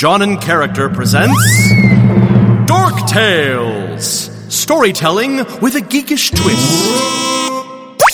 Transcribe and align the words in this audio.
John 0.00 0.22
and 0.22 0.40
Character 0.40 0.88
presents 0.88 1.74
Dork 2.64 3.06
Tales 3.06 4.30
Storytelling 4.48 5.44
with 5.60 5.74
a 5.74 5.82
geekish 5.82 6.34
twist. 6.34 8.08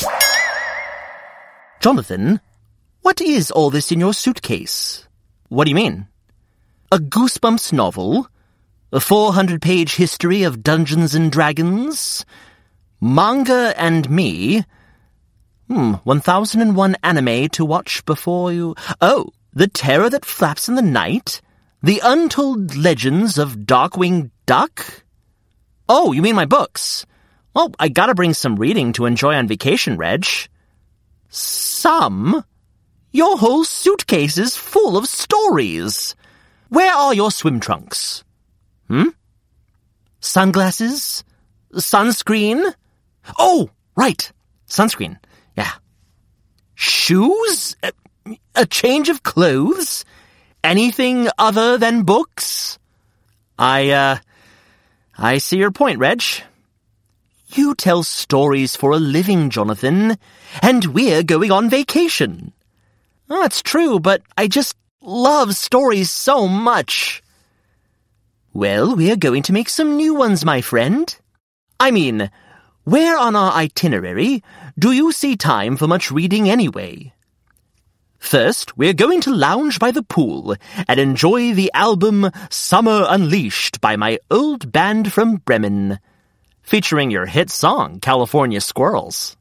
Jonathan, 1.79 2.41
what 3.03 3.21
is 3.21 3.53
all 3.53 3.71
this 3.71 3.93
in 3.93 4.01
your 4.01 4.12
suitcase? 4.14 5.07
What 5.49 5.67
do 5.67 5.71
you 5.71 5.77
mean? 5.77 6.09
A 6.91 6.99
Goosebumps 6.99 7.72
novel? 7.72 8.27
A 8.91 8.98
400 8.98 9.62
page 9.62 9.95
history 9.95 10.43
of 10.43 10.64
Dungeons 10.64 11.14
and 11.14 11.30
Dragons? 11.30 12.27
Manga 13.00 13.73
and 13.80 14.11
me? 14.11 14.64
Hmm, 15.68 15.93
1001 16.03 16.96
anime 17.05 17.48
to 17.50 17.64
watch 17.64 18.05
before 18.05 18.53
you. 18.53 18.75
Oh, 19.00 19.29
The 19.53 19.68
Terror 19.68 20.11
That 20.11 20.25
Flaps 20.25 20.68
in 20.68 20.75
the 20.75 20.82
Night? 20.82 21.41
The 21.87 22.00
Untold 22.03 22.75
Legends 22.75 23.39
of 23.39 23.58
Darkwing 23.58 24.32
Duck? 24.45 25.04
Oh, 25.89 26.11
you 26.11 26.21
mean 26.21 26.35
my 26.35 26.45
books? 26.45 27.07
Well, 27.54 27.71
I 27.79 27.89
gotta 27.90 28.12
bring 28.12 28.35
some 28.35 28.57
reading 28.57 28.93
to 28.95 29.07
enjoy 29.07 29.35
on 29.35 29.46
vacation, 29.46 29.96
Reg. 29.96 30.26
Some? 31.29 32.45
Your 33.12 33.39
whole 33.39 33.62
suitcase 33.62 34.36
is 34.36 34.56
full 34.56 34.97
of 34.97 35.06
stories. 35.06 36.17
Where 36.70 36.92
are 36.92 37.14
your 37.14 37.31
swim 37.31 37.61
trunks? 37.61 38.25
Hmm? 38.89 39.11
Sunglasses? 40.19 41.23
Sunscreen? 41.73 42.75
Oh, 43.39 43.70
right. 43.95 44.33
Sunscreen. 44.67 45.20
Yeah. 45.56 45.70
Shoes? 46.75 47.77
A, 47.84 47.92
a 48.56 48.67
change 48.67 49.09
of 49.09 49.23
clothes? 49.23 50.05
Anything 50.66 51.28
other 51.38 51.78
than 51.78 52.02
books? 52.02 52.80
I, 53.56 53.91
uh, 53.91 54.19
I 55.16 55.39
see 55.39 55.58
your 55.58 55.70
point, 55.70 56.00
Reg. 56.00 56.25
You 57.55 57.77
tell 57.77 58.03
stories 58.03 58.75
for 58.75 58.91
a 58.91 58.97
living, 58.97 59.50
Jonathan, 59.50 60.19
and 60.61 60.84
we're 60.86 61.23
going 61.23 61.53
on 61.53 61.70
vacation. 61.70 62.53
It's 63.31 63.62
true, 63.62 64.00
but 64.00 64.23
I 64.36 64.48
just 64.48 64.75
love 65.00 65.55
stories 65.55 66.11
so 66.11 66.48
much. 66.48 67.23
Well, 68.53 68.97
we're 68.97 69.14
going 69.14 69.45
to 69.45 69.53
make 69.53 69.69
some 69.69 69.97
new 69.97 70.17
ones, 70.17 70.45
my 70.45 70.62
friend. 70.62 71.17
I 71.78 71.92
mean, 71.92 72.28
where 72.83 73.17
on 73.17 73.36
our 73.36 73.53
itinerary 73.53 74.42
do 74.77 74.91
you 74.91 75.12
see 75.12 75.36
time 75.36 75.77
for 75.77 75.86
much 75.86 76.11
reading 76.11 76.51
anyway? 76.51 77.12
First, 78.19 78.77
we're 78.77 78.92
going 78.92 79.20
to 79.22 79.34
lounge 79.34 79.78
by 79.78 79.91
the 79.91 80.03
pool 80.03 80.56
and 80.89 80.98
enjoy 80.98 81.55
the 81.55 81.70
album 81.75 82.31
Summer 82.50 83.05
Unleashed 83.08 83.81
by 83.81 83.97
my 83.97 84.19
old 84.31 84.73
band 84.73 85.12
from 85.12 85.36
Bremen, 85.36 85.98
featuring 86.62 87.11
your 87.11 87.27
hit 87.27 87.50
song, 87.50 88.00
California 88.00 88.61
Squirrels. 88.61 89.36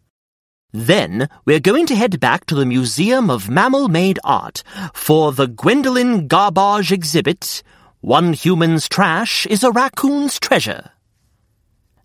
Then, 0.71 1.29
we're 1.45 1.61
going 1.61 1.85
to 1.87 1.95
head 1.95 2.19
back 2.19 2.45
to 2.47 2.55
the 2.55 2.65
Museum 2.65 3.29
of 3.29 3.49
Mammal 3.49 3.87
Made 3.87 4.19
Art 4.23 4.61
for 4.93 5.31
the 5.31 5.47
Gwendolyn 5.47 6.27
Garbage 6.27 6.91
exhibit, 6.91 7.63
One 8.01 8.33
Human's 8.33 8.89
Trash 8.89 9.45
is 9.47 9.63
a 9.63 9.71
Raccoon's 9.71 10.37
Treasure. 10.37 10.91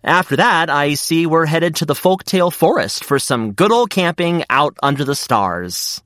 After 0.05 0.37
that, 0.37 0.71
I 0.71 0.95
see 0.95 1.27
we're 1.27 1.47
headed 1.47 1.75
to 1.77 1.85
the 1.85 1.95
Folktale 1.95 2.53
Forest 2.53 3.05
for 3.05 3.19
some 3.19 3.53
good 3.53 3.73
old 3.73 3.91
camping 3.91 4.45
out 4.49 4.77
under 4.83 5.05
the 5.05 5.15
stars. 5.15 6.01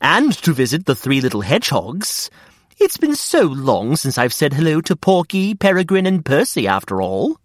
And 0.00 0.32
to 0.42 0.52
visit 0.52 0.86
the 0.86 0.94
three 0.94 1.20
little 1.20 1.40
hedgehogs. 1.40 2.30
It's 2.78 2.98
been 2.98 3.16
so 3.16 3.42
long 3.42 3.96
since 3.96 4.18
I've 4.18 4.34
said 4.34 4.52
hello 4.52 4.80
to 4.82 4.96
Porky, 4.96 5.54
Peregrine, 5.54 6.06
and 6.06 6.24
Percy 6.24 6.68
after 6.68 7.00
all. 7.00 7.40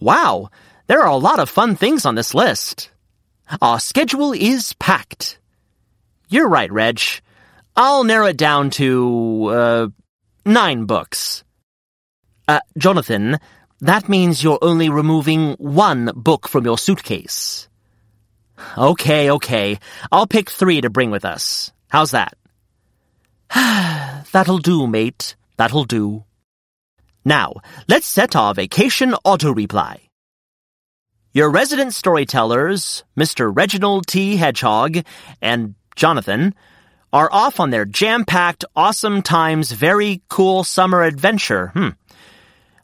Wow, 0.00 0.50
there 0.88 1.00
are 1.00 1.08
a 1.08 1.16
lot 1.16 1.38
of 1.38 1.48
fun 1.48 1.76
things 1.76 2.04
on 2.04 2.16
this 2.16 2.34
list. 2.34 2.90
Our 3.62 3.78
schedule 3.78 4.32
is 4.32 4.72
packed. 4.74 5.38
You're 6.28 6.48
right, 6.48 6.72
Reg. 6.72 7.00
I'll 7.76 8.04
narrow 8.04 8.26
it 8.26 8.36
down 8.36 8.70
to, 8.70 9.46
uh, 9.50 9.88
nine 10.44 10.84
books. 10.86 11.44
Uh, 12.46 12.60
Jonathan, 12.76 13.38
that 13.80 14.08
means 14.08 14.42
you're 14.42 14.58
only 14.62 14.88
removing 14.88 15.52
one 15.54 16.10
book 16.14 16.48
from 16.48 16.64
your 16.64 16.78
suitcase. 16.78 17.68
Okay, 18.76 19.30
okay. 19.30 19.78
I'll 20.12 20.26
pick 20.26 20.50
three 20.50 20.80
to 20.80 20.90
bring 20.90 21.10
with 21.10 21.24
us. 21.24 21.72
How's 21.88 22.12
that? 22.12 22.36
That'll 24.32 24.58
do, 24.58 24.86
mate. 24.86 25.36
That'll 25.56 25.84
do. 25.84 26.24
Now, 27.24 27.54
let's 27.88 28.06
set 28.06 28.36
our 28.36 28.54
vacation 28.54 29.14
auto 29.24 29.52
reply. 29.52 30.08
Your 31.32 31.50
resident 31.50 31.94
storytellers, 31.94 33.02
Mr. 33.16 33.50
Reginald 33.54 34.06
T. 34.06 34.36
Hedgehog 34.36 34.98
and 35.40 35.74
Jonathan, 35.96 36.54
are 37.12 37.28
off 37.32 37.60
on 37.60 37.70
their 37.70 37.84
jam-packed, 37.84 38.64
awesome 38.76 39.22
times, 39.22 39.72
very 39.72 40.22
cool 40.28 40.64
summer 40.64 41.02
adventure. 41.02 41.68
Hmm. 41.68 41.88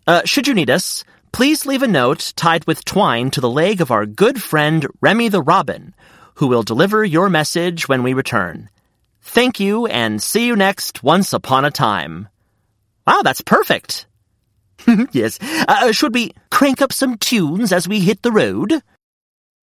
Uh, 0.06 0.22
should 0.24 0.48
you 0.48 0.54
need 0.54 0.70
us, 0.70 1.04
please 1.32 1.66
leave 1.66 1.82
a 1.82 1.88
note 1.88 2.32
tied 2.36 2.66
with 2.66 2.84
twine 2.84 3.30
to 3.30 3.40
the 3.40 3.50
leg 3.50 3.80
of 3.80 3.90
our 3.90 4.06
good 4.06 4.42
friend 4.42 4.86
Remy 5.00 5.28
the 5.28 5.42
Robin, 5.42 5.94
who 6.34 6.46
will 6.46 6.62
deliver 6.62 7.04
your 7.04 7.28
message 7.28 7.88
when 7.88 8.02
we 8.02 8.14
return. 8.14 8.68
Thank 9.22 9.60
you 9.60 9.86
and 9.86 10.22
see 10.22 10.46
you 10.46 10.56
next 10.56 11.02
Once 11.02 11.32
Upon 11.32 11.64
a 11.64 11.70
Time. 11.70 12.28
Wow, 13.06 13.22
that's 13.22 13.40
perfect. 13.40 14.06
yes. 15.12 15.38
Uh, 15.40 15.92
should 15.92 16.14
we 16.14 16.32
crank 16.50 16.80
up 16.80 16.92
some 16.92 17.18
tunes 17.18 17.72
as 17.72 17.88
we 17.88 18.00
hit 18.00 18.22
the 18.22 18.32
road? 18.32 18.82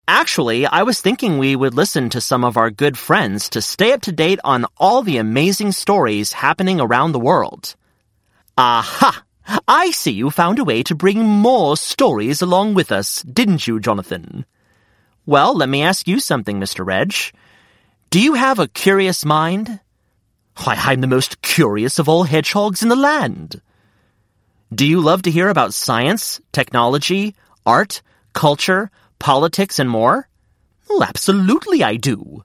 Actually, 0.07 0.65
I 0.65 0.83
was 0.83 0.99
thinking 0.99 1.37
we 1.37 1.55
would 1.55 1.73
listen 1.73 2.09
to 2.09 2.21
some 2.21 2.43
of 2.43 2.57
our 2.57 2.69
good 2.69 2.97
friends 2.97 3.49
to 3.49 3.61
stay 3.61 3.93
up 3.93 4.01
to 4.01 4.11
date 4.11 4.39
on 4.43 4.65
all 4.77 5.03
the 5.03 5.17
amazing 5.17 5.71
stories 5.71 6.33
happening 6.33 6.81
around 6.81 7.11
the 7.11 7.19
world. 7.19 7.75
Aha! 8.57 9.23
I 9.67 9.91
see 9.91 10.11
you 10.11 10.29
found 10.29 10.59
a 10.59 10.63
way 10.63 10.83
to 10.83 10.95
bring 10.95 11.23
more 11.23 11.75
stories 11.77 12.41
along 12.41 12.73
with 12.73 12.91
us, 12.91 13.23
didn't 13.23 13.67
you, 13.67 13.79
Jonathan? 13.79 14.45
Well, 15.25 15.55
let 15.55 15.69
me 15.69 15.83
ask 15.83 16.07
you 16.07 16.19
something, 16.19 16.59
Mr. 16.59 16.85
Reg. 16.85 17.13
Do 18.09 18.19
you 18.19 18.33
have 18.33 18.59
a 18.59 18.67
curious 18.67 19.25
mind? 19.25 19.79
Why, 20.63 20.75
I'm 20.77 21.01
the 21.01 21.07
most 21.07 21.41
curious 21.41 21.99
of 21.99 22.09
all 22.09 22.23
hedgehogs 22.23 22.83
in 22.83 22.89
the 22.89 22.95
land. 22.95 23.61
Do 24.73 24.85
you 24.85 25.01
love 25.01 25.23
to 25.23 25.31
hear 25.31 25.49
about 25.49 25.73
science, 25.73 26.39
technology, 26.51 27.35
art, 27.65 28.01
culture, 28.33 28.89
politics, 29.19 29.79
and 29.79 29.89
more? 29.89 30.29
Well, 30.89 31.03
absolutely 31.03 31.83
I 31.83 31.95
do. 31.97 32.43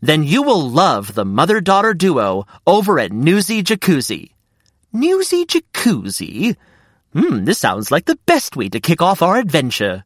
Then 0.00 0.24
you 0.24 0.42
will 0.42 0.68
love 0.68 1.14
the 1.14 1.24
mother-daughter 1.24 1.94
duo 1.94 2.46
over 2.66 2.98
at 2.98 3.12
Newsy 3.12 3.62
Jacuzzi. 3.62 4.33
Newsy 4.94 5.44
Jacuzzi? 5.44 6.56
Hmm, 7.12 7.44
this 7.44 7.58
sounds 7.58 7.90
like 7.90 8.04
the 8.04 8.18
best 8.26 8.54
way 8.56 8.68
to 8.68 8.78
kick 8.78 9.02
off 9.02 9.22
our 9.22 9.36
adventure. 9.36 10.04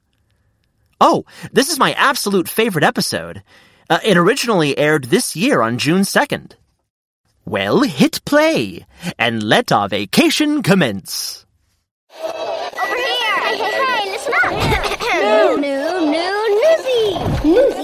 Oh, 0.99 1.27
this 1.53 1.71
is 1.71 1.79
my 1.79 1.93
absolute 1.93 2.49
favorite 2.49 2.85
episode. 2.85 3.43
Uh, 3.91 3.99
it 4.03 4.17
originally 4.17 4.77
aired 4.79 5.05
this 5.05 5.37
year 5.37 5.61
on 5.61 5.77
June 5.77 6.03
2nd. 6.03 6.53
Well, 7.45 7.83
hit 7.83 8.25
play 8.25 8.87
and 9.19 9.43
let 9.43 9.71
our 9.73 9.91
vacation 9.91 10.63
commence. 10.63 11.45
Over 12.25 12.97
here! 12.97 13.41
Hey, 13.45 13.59
hey, 13.59 13.85
hey, 13.85 14.11
listen 14.11 14.33
up! 14.43 14.53
new, 15.21 15.61
new, 15.61 16.11
new, 16.11 16.39
Newsy! 16.63 17.49
Newsy 17.49 17.78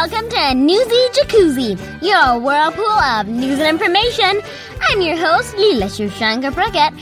welcome 0.00 0.30
to 0.30 0.54
Newsy 0.54 1.08
Jacuzzi, 1.08 1.76
your 2.00 2.38
whirlpool 2.38 2.86
of 2.86 3.26
news 3.26 3.58
and 3.58 3.66
information. 3.68 4.40
I'm 4.80 5.00
your 5.00 5.16
host, 5.16 5.56
Leela 5.56 5.88
Shushanka 5.90 6.54
Brackett, 6.54 6.94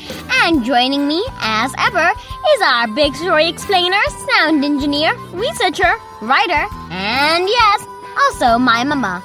and 0.43 0.64
joining 0.64 1.06
me, 1.06 1.22
as 1.43 1.75
ever, 1.78 2.08
is 2.08 2.62
our 2.62 2.88
big 2.94 3.14
story 3.14 3.48
explainer, 3.50 4.00
sound 4.31 4.64
engineer, 4.64 5.14
researcher, 5.34 5.93
writer, 6.22 6.64
and 6.90 7.46
yes, 7.46 7.84
also 8.22 8.56
my 8.56 8.82
mama, 8.82 9.22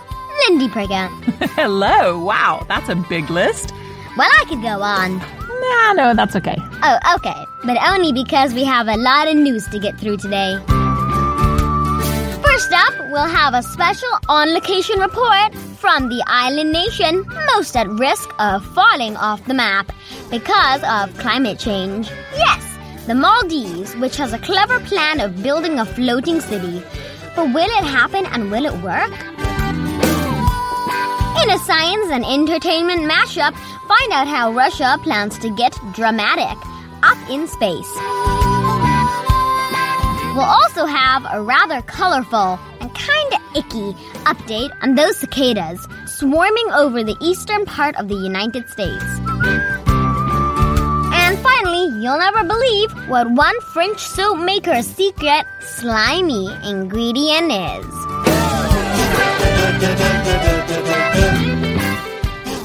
Lindy 0.49 0.67
Prickett. 0.67 1.09
Hello. 1.55 2.19
Wow, 2.19 2.65
that's 2.67 2.89
a 2.89 2.95
big 2.95 3.29
list. 3.29 3.73
Well, 4.17 4.29
I 4.41 4.43
could 4.49 4.61
go 4.61 4.81
on. 4.81 5.17
Nah, 5.17 5.93
no, 5.93 6.13
that's 6.13 6.35
okay. 6.35 6.57
Oh, 6.83 6.99
okay. 7.15 7.45
But 7.63 7.77
only 7.87 8.11
because 8.11 8.53
we 8.53 8.65
have 8.65 8.89
a 8.89 8.97
lot 8.97 9.29
of 9.29 9.35
news 9.37 9.65
to 9.69 9.79
get 9.79 9.97
through 9.97 10.17
today. 10.17 10.59
First 12.61 12.73
up, 12.73 13.09
we'll 13.09 13.25
have 13.25 13.55
a 13.55 13.63
special 13.63 14.07
on 14.29 14.53
location 14.53 14.99
report 14.99 15.55
from 15.79 16.09
the 16.09 16.23
island 16.27 16.71
nation 16.71 17.25
most 17.55 17.75
at 17.75 17.89
risk 17.89 18.29
of 18.37 18.63
falling 18.75 19.17
off 19.17 19.43
the 19.45 19.55
map 19.55 19.91
because 20.29 20.83
of 20.83 21.17
climate 21.17 21.57
change. 21.57 22.07
Yes, 22.35 22.77
the 23.07 23.15
Maldives, 23.15 23.95
which 23.95 24.15
has 24.17 24.31
a 24.31 24.37
clever 24.37 24.79
plan 24.81 25.21
of 25.21 25.41
building 25.41 25.79
a 25.79 25.85
floating 25.85 26.39
city. 26.39 26.83
But 27.35 27.51
will 27.51 27.71
it 27.79 27.83
happen 27.83 28.27
and 28.27 28.51
will 28.51 28.67
it 28.67 28.77
work? 28.83 29.11
In 31.41 31.49
a 31.49 31.57
science 31.65 32.11
and 32.11 32.23
entertainment 32.23 33.09
mashup, 33.11 33.55
find 33.87 34.11
out 34.11 34.27
how 34.27 34.51
Russia 34.51 34.99
plans 35.01 35.39
to 35.39 35.49
get 35.55 35.75
dramatic 35.95 36.59
up 37.01 37.17
in 37.27 37.47
space. 37.47 38.40
We'll 40.33 40.45
also 40.45 40.85
have 40.85 41.25
a 41.29 41.41
rather 41.41 41.81
colorful 41.81 42.57
and 42.79 42.93
kinda 42.95 43.37
icky 43.53 43.93
update 44.23 44.71
on 44.81 44.95
those 44.95 45.17
cicadas 45.17 45.85
swarming 46.05 46.71
over 46.71 47.03
the 47.03 47.17
eastern 47.19 47.65
part 47.65 47.97
of 47.97 48.07
the 48.07 48.15
United 48.15 48.69
States. 48.69 49.03
And 51.13 51.37
finally, 51.39 51.85
you'll 52.01 52.17
never 52.17 52.45
believe 52.45 52.91
what 53.09 53.29
one 53.29 53.59
French 53.73 53.99
soap 53.99 54.39
maker's 54.39 54.87
secret 54.87 55.45
slimy 55.59 56.47
ingredient 56.63 57.51
is. 57.51 57.85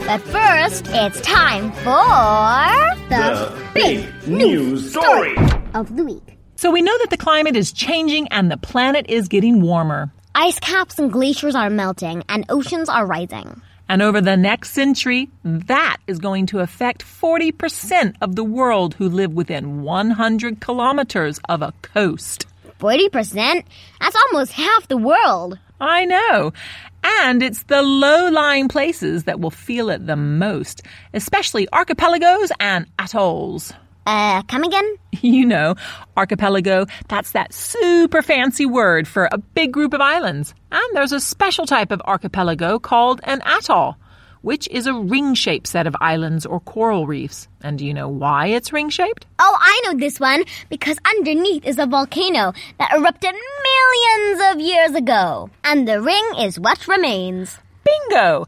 But 0.06 0.20
first, 0.22 0.86
it's 0.90 1.20
time 1.22 1.72
for 1.82 2.06
the, 3.10 3.52
big 3.74 4.06
news 4.28 4.90
story. 4.90 5.34
of 5.74 5.96
the 5.96 6.04
week. 6.04 6.35
So 6.56 6.70
we 6.70 6.80
know 6.80 6.96
that 6.98 7.10
the 7.10 7.18
climate 7.18 7.54
is 7.54 7.70
changing 7.70 8.28
and 8.28 8.50
the 8.50 8.56
planet 8.56 9.06
is 9.10 9.28
getting 9.28 9.60
warmer. 9.60 10.10
Ice 10.34 10.58
caps 10.58 10.98
and 10.98 11.12
glaciers 11.12 11.54
are 11.54 11.68
melting, 11.68 12.22
and 12.30 12.46
oceans 12.48 12.88
are 12.88 13.06
rising. 13.06 13.60
And 13.88 14.02
over 14.02 14.20
the 14.20 14.36
next 14.36 14.72
century, 14.72 15.28
that 15.44 15.98
is 16.06 16.18
going 16.18 16.46
to 16.46 16.60
affect 16.60 17.04
40% 17.04 18.14
of 18.20 18.36
the 18.36 18.44
world 18.44 18.94
who 18.94 19.08
live 19.08 19.32
within 19.32 19.82
100 19.82 20.60
kilometers 20.60 21.38
of 21.48 21.60
a 21.60 21.72
coast. 21.82 22.46
40%? 22.80 23.62
That's 24.00 24.16
almost 24.26 24.52
half 24.52 24.88
the 24.88 24.96
world. 24.96 25.58
I 25.78 26.06
know. 26.06 26.52
And 27.04 27.42
it's 27.42 27.64
the 27.64 27.82
low 27.82 28.30
lying 28.30 28.68
places 28.68 29.24
that 29.24 29.40
will 29.40 29.50
feel 29.50 29.90
it 29.90 30.06
the 30.06 30.16
most, 30.16 30.82
especially 31.12 31.68
archipelagos 31.72 32.50
and 32.58 32.86
atolls. 32.98 33.72
Uh, 34.06 34.42
come 34.44 34.62
again? 34.62 34.84
You 35.22 35.46
know, 35.46 35.76
archipelago, 36.14 36.84
that's 37.08 37.32
that 37.32 37.54
super 37.54 38.20
fancy 38.20 38.66
word 38.66 39.08
for 39.08 39.30
a 39.32 39.38
big 39.38 39.72
group 39.72 39.94
of 39.94 40.00
islands. 40.02 40.54
And 40.70 40.84
there's 40.92 41.12
a 41.12 41.20
special 41.20 41.64
type 41.64 41.90
of 41.90 42.02
archipelago 42.02 42.78
called 42.78 43.20
an 43.24 43.40
atoll, 43.46 43.96
which 44.42 44.68
is 44.68 44.86
a 44.86 44.92
ring 44.92 45.32
shaped 45.34 45.68
set 45.68 45.86
of 45.86 45.96
islands 46.02 46.44
or 46.44 46.60
coral 46.60 47.06
reefs. 47.06 47.48
And 47.62 47.78
do 47.78 47.86
you 47.86 47.94
know 47.94 48.10
why 48.10 48.48
it's 48.48 48.74
ring 48.74 48.90
shaped? 48.90 49.24
Oh, 49.38 49.56
I 49.58 49.80
know 49.84 49.98
this 49.98 50.20
one 50.20 50.44
because 50.68 50.98
underneath 51.16 51.64
is 51.64 51.78
a 51.78 51.86
volcano 51.86 52.52
that 52.78 52.92
erupted 52.92 53.34
millions 53.34 54.54
of 54.54 54.60
years 54.60 54.94
ago. 54.94 55.48
And 55.64 55.88
the 55.88 56.02
ring 56.02 56.24
is 56.38 56.60
what 56.60 56.86
remains. 56.86 57.58
Bingo! 57.86 58.46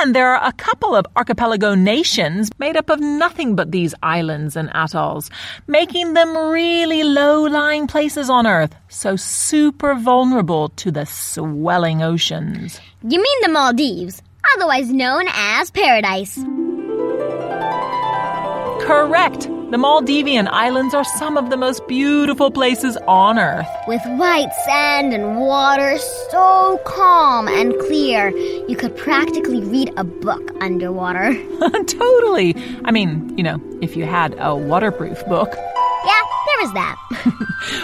And 0.00 0.14
there 0.14 0.34
are 0.34 0.46
a 0.46 0.52
couple 0.52 0.94
of 0.94 1.06
archipelago 1.16 1.74
nations 1.74 2.50
made 2.58 2.76
up 2.76 2.90
of 2.90 3.00
nothing 3.00 3.56
but 3.56 3.72
these 3.72 3.94
islands 4.02 4.56
and 4.56 4.70
atolls, 4.74 5.30
making 5.66 6.12
them 6.12 6.36
really 6.36 7.02
low 7.02 7.44
lying 7.44 7.86
places 7.86 8.28
on 8.28 8.46
Earth, 8.46 8.74
so 8.88 9.16
super 9.16 9.94
vulnerable 9.94 10.68
to 10.70 10.90
the 10.90 11.06
swelling 11.06 12.02
oceans. 12.02 12.80
You 13.02 13.22
mean 13.22 13.38
the 13.42 13.48
Maldives, 13.48 14.22
otherwise 14.54 14.90
known 14.90 15.26
as 15.32 15.70
paradise. 15.70 16.36
Correct! 18.86 19.48
The 19.74 19.80
Maldivian 19.80 20.46
Islands 20.52 20.94
are 20.94 21.02
some 21.02 21.36
of 21.36 21.50
the 21.50 21.56
most 21.56 21.84
beautiful 21.88 22.52
places 22.52 22.96
on 23.08 23.40
Earth. 23.40 23.66
With 23.88 24.02
white 24.06 24.52
sand 24.64 25.12
and 25.12 25.40
water 25.40 25.98
so 26.30 26.80
calm 26.84 27.48
and 27.48 27.76
clear, 27.80 28.28
you 28.68 28.76
could 28.76 28.96
practically 28.96 29.60
read 29.62 29.92
a 29.96 30.04
book 30.04 30.52
underwater. 30.60 31.34
totally! 31.88 32.54
I 32.84 32.92
mean, 32.92 33.36
you 33.36 33.42
know, 33.42 33.60
if 33.82 33.96
you 33.96 34.04
had 34.04 34.36
a 34.38 34.54
waterproof 34.54 35.26
book. 35.26 35.56
Yeah, 35.56 36.22
there 36.46 36.64
is 36.66 36.72
that. 36.74 36.96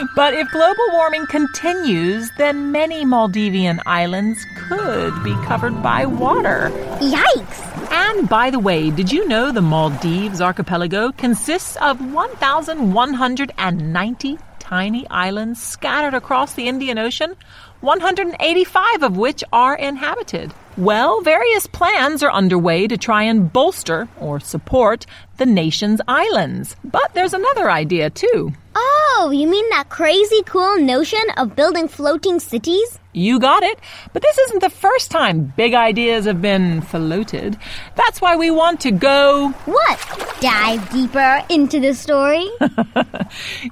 But 0.15 0.35
if 0.35 0.49
global 0.53 0.85
warming 0.93 1.27
continues, 1.27 2.31
then 2.39 2.71
many 2.71 3.05
Maldivian 3.05 3.81
islands 3.87 4.39
could 4.69 5.25
be 5.25 5.33
covered 5.47 5.83
by 5.83 6.07
water. 6.07 6.71
Yikes! 7.01 7.70
And 7.91 8.29
by 8.29 8.51
the 8.51 8.59
way, 8.59 8.91
did 8.91 9.13
you 9.13 9.27
know 9.27 9.53
the 9.53 9.61
Maldives 9.61 10.41
archipelago 10.41 11.13
consists 11.13 11.77
of 11.77 12.01
1,190 12.13 14.39
tiny 14.59 15.07
islands 15.09 15.61
scattered 15.61 16.15
across 16.15 16.55
the 16.55 16.69
Indian 16.69 16.99
Ocean? 16.99 17.37
185 17.81 19.03
of 19.03 19.17
which 19.17 19.43
are 19.53 19.75
inhabited. 19.75 20.55
Well, 20.77 21.21
various 21.23 21.67
plans 21.67 22.23
are 22.23 22.31
underway 22.31 22.87
to 22.87 22.97
try 22.97 23.25
and 23.25 23.53
bolster 23.53 24.09
or 24.19 24.39
support 24.39 25.07
the 25.39 25.47
nation's 25.47 26.01
islands. 26.07 26.77
But 26.85 27.13
there's 27.15 27.35
another 27.35 27.69
idea 27.71 28.11
too. 28.11 28.53
Oh, 28.75 29.31
you 29.35 29.47
mean 29.49 29.69
that 29.71 29.89
crazy 29.89 30.43
cool 30.47 30.79
notion 30.79 31.21
of 31.37 31.57
building 31.57 31.89
floating 31.89 32.39
cities? 32.41 32.99
You 33.13 33.41
got 33.41 33.63
it. 33.65 33.79
But 34.13 34.23
this 34.23 34.39
isn't 34.39 34.61
the 34.61 34.71
first 34.71 35.11
time 35.11 35.53
big 35.57 35.75
ideas 35.75 36.25
have 36.27 36.41
been 36.41 36.81
floated. 36.81 37.59
That's 37.97 38.21
why 38.21 38.37
we 38.37 38.51
want 38.53 38.81
to 38.83 38.93
go. 38.93 39.49
What? 39.67 40.37
Dive 40.41 40.89
deeper 40.91 41.43
into 41.49 41.81
the 41.81 41.95
story? 41.95 42.49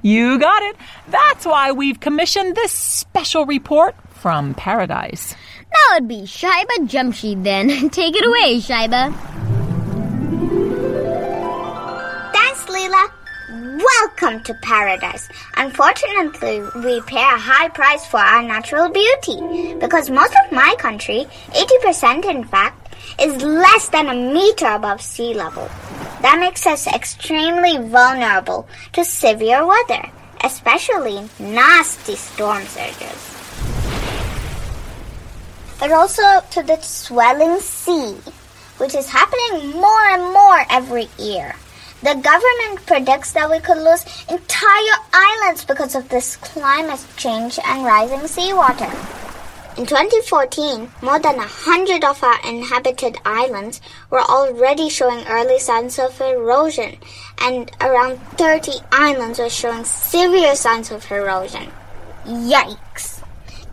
You 0.03 0.39
got 0.39 0.61
it. 0.63 0.75
That's 1.09 1.45
why 1.45 1.71
we've 1.71 1.99
commissioned 1.99 2.55
this 2.55 2.71
special 2.71 3.45
report 3.45 3.95
from 4.11 4.53
Paradise. 4.53 5.35
that 5.71 5.89
would 5.99 6.07
be 6.07 6.21
Shaiba 6.21 6.87
Jamshid 6.87 7.43
then. 7.43 7.89
Take 7.89 8.15
it 8.15 8.25
away, 8.25 8.59
Shaiba. 8.59 9.13
Welcome 14.21 14.43
to 14.43 14.53
paradise. 14.55 15.29
Unfortunately, 15.55 16.61
we 16.83 16.99
pay 17.01 17.21
a 17.21 17.39
high 17.39 17.69
price 17.69 18.05
for 18.05 18.17
our 18.17 18.43
natural 18.43 18.89
beauty 18.89 19.75
because 19.75 20.09
most 20.09 20.35
of 20.43 20.51
my 20.51 20.75
country, 20.77 21.25
80% 21.51 22.25
in 22.25 22.43
fact, 22.43 22.95
is 23.19 23.41
less 23.41 23.87
than 23.89 24.09
a 24.09 24.13
meter 24.13 24.67
above 24.67 25.01
sea 25.01 25.33
level. 25.33 25.69
That 26.21 26.37
makes 26.39 26.67
us 26.67 26.85
extremely 26.87 27.77
vulnerable 27.77 28.67
to 28.93 29.05
severe 29.05 29.65
weather, 29.65 30.09
especially 30.43 31.29
nasty 31.39 32.15
storm 32.15 32.63
surges. 32.65 33.37
But 35.79 35.91
also 35.93 36.41
to 36.51 36.63
the 36.63 36.77
swelling 36.81 37.59
sea, 37.61 38.17
which 38.79 38.95
is 38.95 39.07
happening 39.07 39.71
more 39.79 40.07
and 40.09 40.23
more 40.23 40.65
every 40.69 41.07
year. 41.17 41.55
The 42.01 42.15
government 42.15 42.85
predicts 42.85 43.33
that 43.33 43.51
we 43.51 43.59
could 43.59 43.77
lose 43.77 44.05
entire 44.29 44.97
islands 45.11 45.65
because 45.65 45.95
of 45.95 46.07
this 46.07 46.37
climate 46.37 47.05
change 47.17 47.59
and 47.65 47.83
rising 47.83 48.25
seawater. 48.25 48.89
In 49.77 49.85
2014, 49.85 50.89
more 51.01 51.19
than 51.19 51.35
100 51.35 52.05
of 52.05 52.23
our 52.23 52.39
inhabited 52.47 53.17
islands 53.25 53.81
were 54.09 54.21
already 54.21 54.87
showing 54.87 55.27
early 55.27 55.59
signs 55.59 55.99
of 55.99 56.19
erosion, 56.21 56.97
and 57.37 57.69
around 57.81 58.17
30 58.37 58.71
islands 58.93 59.39
were 59.39 59.49
showing 59.49 59.83
severe 59.83 60.55
signs 60.55 60.91
of 60.91 61.09
erosion. 61.11 61.69
Yikes! 62.25 63.21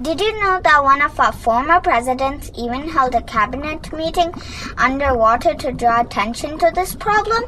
Did 0.03 0.21
you 0.21 0.33
know 0.43 0.61
that 0.63 0.83
one 0.83 1.01
of 1.01 1.19
our 1.21 1.33
former 1.33 1.81
presidents 1.81 2.51
even 2.59 2.89
held 2.89 3.15
a 3.15 3.23
cabinet 3.23 3.93
meeting 3.93 4.35
underwater 4.77 5.55
to 5.55 5.71
draw 5.71 6.01
attention 6.01 6.59
to 6.59 6.73
this 6.75 6.95
problem? 6.97 7.45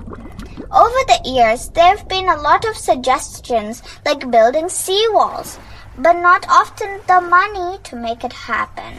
Over 0.70 1.00
the 1.06 1.20
years, 1.25 1.70
there 1.70 1.96
have 1.96 2.08
been 2.08 2.28
a 2.28 2.37
lot 2.37 2.66
of 2.66 2.76
suggestions 2.76 3.82
like 4.04 4.30
building 4.30 4.66
seawalls, 4.66 5.58
but 5.96 6.12
not 6.12 6.44
often 6.46 7.00
the 7.06 7.22
money 7.22 7.78
to 7.84 7.96
make 7.96 8.22
it 8.22 8.34
happen. 8.34 8.98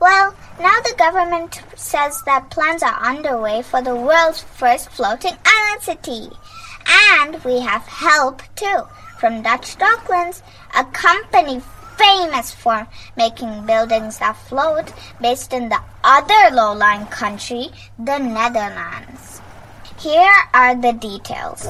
Well, 0.00 0.34
now 0.60 0.80
the 0.80 0.96
government 0.98 1.62
says 1.76 2.20
that 2.26 2.50
plans 2.50 2.82
are 2.82 3.00
underway 3.00 3.62
for 3.62 3.80
the 3.82 3.94
world's 3.94 4.42
first 4.42 4.90
floating 4.90 5.36
island 5.46 5.82
city. 5.82 6.28
And 6.86 7.42
we 7.44 7.60
have 7.60 7.82
help 7.86 8.42
too 8.56 8.82
from 9.18 9.42
Dutch 9.42 9.78
Docklands, 9.78 10.42
a 10.76 10.84
company 10.86 11.62
famous 11.96 12.52
for 12.52 12.86
making 13.16 13.64
buildings 13.64 14.18
that 14.18 14.36
float 14.36 14.92
based 15.20 15.52
in 15.52 15.68
the 15.68 15.80
other 16.02 16.54
low-lying 16.54 17.06
country, 17.06 17.68
the 17.96 18.18
Netherlands. 18.18 19.40
Here 19.98 20.36
are 20.52 20.74
the 20.74 20.92
details. 20.92 21.62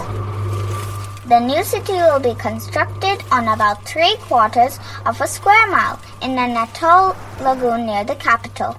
The 1.28 1.38
new 1.38 1.62
city 1.62 1.92
will 1.92 2.18
be 2.18 2.35
constructed 2.35 3.23
on 3.30 3.47
about 3.47 3.87
three 3.87 4.16
quarters 4.23 4.80
of 5.06 5.21
a 5.21 5.28
square 5.28 5.68
mile 5.68 6.00
in 6.23 6.37
an 6.37 6.56
atoll 6.56 7.14
lagoon 7.40 7.87
near 7.87 8.02
the 8.02 8.16
capital. 8.16 8.76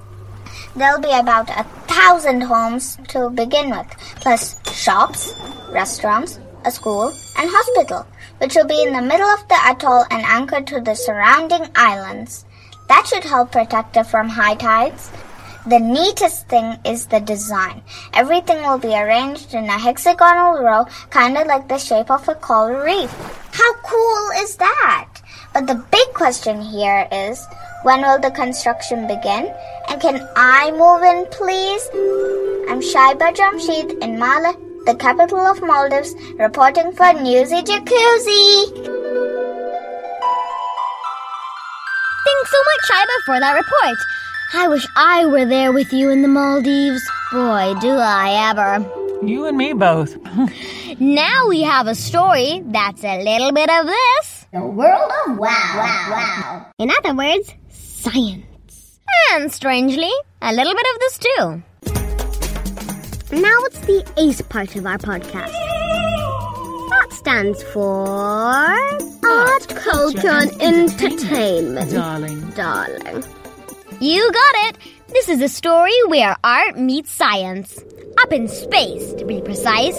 There'll 0.75 1.00
be 1.00 1.13
about 1.13 1.50
a 1.50 1.63
thousand 1.88 2.42
homes 2.42 2.98
to 3.08 3.30
begin 3.30 3.70
with, 3.70 3.88
plus 4.20 4.60
shops, 4.74 5.34
restaurants, 5.70 6.39
a 6.66 6.72
school, 6.72 7.08
and 7.38 7.50
hospital, 7.50 8.06
which 8.39 8.56
will 8.56 8.68
be 8.68 8.84
in 8.84 8.92
the 8.92 9.01
middle 9.01 9.27
of 9.27 9.48
the 9.48 9.60
atoll 9.66 10.04
and 10.12 10.24
anchored 10.25 10.68
to 10.68 10.82
the 10.82 10.94
surrounding 10.94 11.68
islands. 11.74 12.44
That 12.89 13.08
should 13.08 13.24
help 13.24 13.54
protect 13.54 13.96
it 13.96 14.08
from 14.08 14.27
high 14.27 14.56
tides. 14.56 15.10
The 15.67 15.79
neatest 15.79 16.47
thing 16.47 16.79
is 16.86 17.07
the 17.07 17.19
design. 17.19 17.81
Everything 18.13 18.62
will 18.63 18.77
be 18.77 18.95
arranged 18.95 19.53
in 19.53 19.65
a 19.65 19.77
hexagonal 19.77 20.63
row, 20.63 20.86
kind 21.09 21.38
of 21.38 21.45
like 21.45 21.67
the 21.67 21.77
shape 21.77 22.09
of 22.09 22.25
a 22.29 22.36
coral 22.36 22.86
reef. 22.86 23.12
How 23.51 23.74
cool 23.83 24.29
is 24.38 24.55
that? 24.55 25.09
But 25.53 25.67
the 25.67 25.83
big 25.91 26.07
question 26.13 26.62
here 26.62 27.05
is, 27.12 27.45
when 27.83 28.00
will 28.00 28.17
the 28.17 28.31
construction 28.31 29.07
begin? 29.07 29.53
And 29.89 30.00
can 30.00 30.25
I 30.38 30.71
move 30.71 31.03
in, 31.03 31.25
please? 31.36 31.83
I'm 32.71 32.79
Shaiba 32.79 33.36
Jamshid 33.36 34.01
in 34.01 34.17
Male, 34.17 34.55
the 34.86 34.95
capital 34.95 35.39
of 35.39 35.62
Maldives, 35.62 36.15
reporting 36.39 36.93
for 36.93 37.12
Newsy 37.12 37.62
Jacuzzi. 37.62 38.71
Thanks 42.24 42.51
so 42.55 42.59
much, 42.71 42.83
Shaiba, 42.88 43.17
for 43.25 43.39
that 43.41 43.51
report. 43.51 43.97
I 44.54 44.68
wish 44.70 44.88
I 44.96 45.25
were 45.25 45.46
there 45.46 45.72
with 45.74 45.92
you 45.92 46.10
in 46.10 46.22
the 46.22 46.27
Maldives. 46.27 47.01
Boy, 47.32 47.74
do 47.82 47.89
I 47.89 48.50
ever. 48.50 49.25
You 49.25 49.46
and 49.46 49.58
me 49.58 49.74
both. 49.74 50.16
Now 51.00 51.48
we 51.48 51.62
have 51.63 51.88
a 51.88 51.96
story 51.96 52.62
that's 52.66 53.04
a 53.04 53.24
little 53.24 53.51
bit 53.51 53.70
of 53.70 53.86
this. 53.88 54.46
The 54.54 54.62
world 54.62 55.12
of 55.27 55.38
wow, 55.38 55.74
wow, 55.75 56.08
wow. 56.10 56.72
In 56.80 56.89
other 56.92 57.13
words, 57.13 57.54
science. 57.70 59.00
And 59.34 59.51
strangely, 59.51 60.12
a 60.42 60.54
little 60.54 60.74
bit 60.74 60.86
of 60.94 61.00
this 61.00 61.18
too. 61.18 61.63
Now 63.42 63.58
it's 63.66 63.80
the 63.82 64.10
ACE 64.18 64.42
part 64.44 64.75
of 64.75 64.86
our 64.86 64.98
podcast. 64.98 65.51
That 66.89 67.08
stands 67.12 67.62
for 67.63 68.08
Art, 68.08 69.68
Culture, 69.68 70.30
and 70.30 70.62
Entertainment. 70.62 71.92
Darling. 71.92 72.50
Darling. 72.51 73.24
You 74.00 74.32
got 74.32 74.56
it. 74.70 74.77
This 75.08 75.27
is 75.27 75.42
a 75.42 75.50
story 75.50 75.96
where 76.06 76.36
art 76.44 76.77
meets 76.77 77.12
science. 77.12 77.80
Up 78.22 78.32
in 78.32 78.48
space, 78.48 79.12
to 79.13 79.25
be 79.25 79.42
precise. 79.42 79.98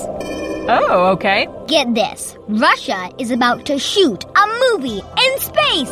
Oh, 0.71 1.11
okay. 1.15 1.49
Get 1.67 1.95
this 1.97 2.37
Russia 2.47 3.11
is 3.19 3.33
about 3.33 3.67
to 3.67 3.77
shoot 3.77 4.25
a 4.25 4.47
movie 4.71 5.01
in 5.01 5.41
space. 5.41 5.91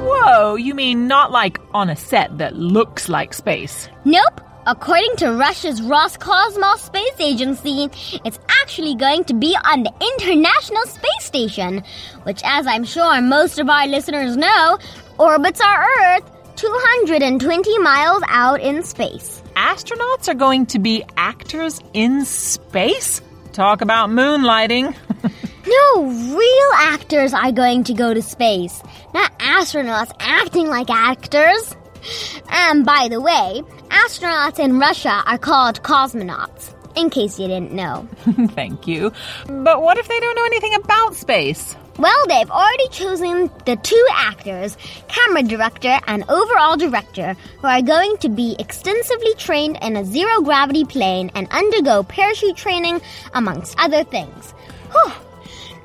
Whoa, 0.00 0.54
you 0.54 0.74
mean 0.74 1.06
not 1.06 1.30
like 1.30 1.58
on 1.74 1.90
a 1.90 1.96
set 1.96 2.38
that 2.38 2.56
looks 2.56 3.10
like 3.10 3.34
space? 3.34 3.90
Nope. 4.06 4.40
According 4.66 5.16
to 5.16 5.32
Russia's 5.32 5.82
Roscosmos 5.82 6.78
Space 6.78 7.20
Agency, 7.20 7.90
it's 8.24 8.38
actually 8.62 8.94
going 8.94 9.24
to 9.24 9.34
be 9.34 9.54
on 9.62 9.82
the 9.82 9.92
International 10.00 10.84
Space 10.86 11.24
Station, 11.24 11.84
which, 12.22 12.40
as 12.44 12.66
I'm 12.66 12.84
sure 12.84 13.20
most 13.20 13.58
of 13.58 13.68
our 13.68 13.86
listeners 13.86 14.38
know, 14.38 14.78
orbits 15.18 15.60
our 15.60 15.86
Earth 16.00 16.30
220 16.56 17.78
miles 17.78 18.22
out 18.28 18.60
in 18.60 18.82
space. 18.82 19.42
Astronauts 19.54 20.28
are 20.28 20.34
going 20.34 20.66
to 20.66 20.78
be 20.78 21.04
actors 21.16 21.80
in 21.92 22.24
space? 22.24 23.20
Talk 23.52 23.80
about 23.80 24.10
moonlighting. 24.10 24.94
No, 25.68 26.04
real 26.04 26.70
actors 26.76 27.34
are 27.34 27.50
going 27.50 27.82
to 27.84 27.94
go 27.94 28.14
to 28.14 28.22
space, 28.22 28.80
not 29.12 29.36
astronauts 29.40 30.12
acting 30.20 30.68
like 30.68 30.88
actors. 30.90 31.74
And 32.48 32.84
by 32.86 33.08
the 33.10 33.20
way, 33.20 33.62
astronauts 33.88 34.60
in 34.60 34.78
Russia 34.78 35.24
are 35.26 35.38
called 35.38 35.82
cosmonauts, 35.82 36.72
in 36.96 37.10
case 37.10 37.40
you 37.40 37.48
didn't 37.48 37.72
know. 37.72 38.08
Thank 38.50 38.86
you. 38.86 39.12
But 39.46 39.82
what 39.82 39.98
if 39.98 40.06
they 40.06 40.20
don't 40.20 40.36
know 40.36 40.44
anything 40.44 40.74
about 40.74 41.16
space? 41.16 41.74
Well, 41.98 42.26
they've 42.28 42.50
already 42.50 42.88
chosen 42.88 43.50
the 43.64 43.76
two 43.76 44.06
actors, 44.12 44.76
camera 45.08 45.42
director 45.42 45.98
and 46.06 46.28
overall 46.28 46.76
director, 46.76 47.34
who 47.58 47.66
are 47.66 47.80
going 47.80 48.18
to 48.18 48.28
be 48.28 48.54
extensively 48.58 49.34
trained 49.34 49.78
in 49.80 49.96
a 49.96 50.04
zero 50.04 50.42
gravity 50.42 50.84
plane 50.84 51.30
and 51.34 51.48
undergo 51.50 52.02
parachute 52.02 52.56
training, 52.56 53.00
amongst 53.32 53.78
other 53.78 54.04
things. 54.04 54.52
Whew. 54.92 55.12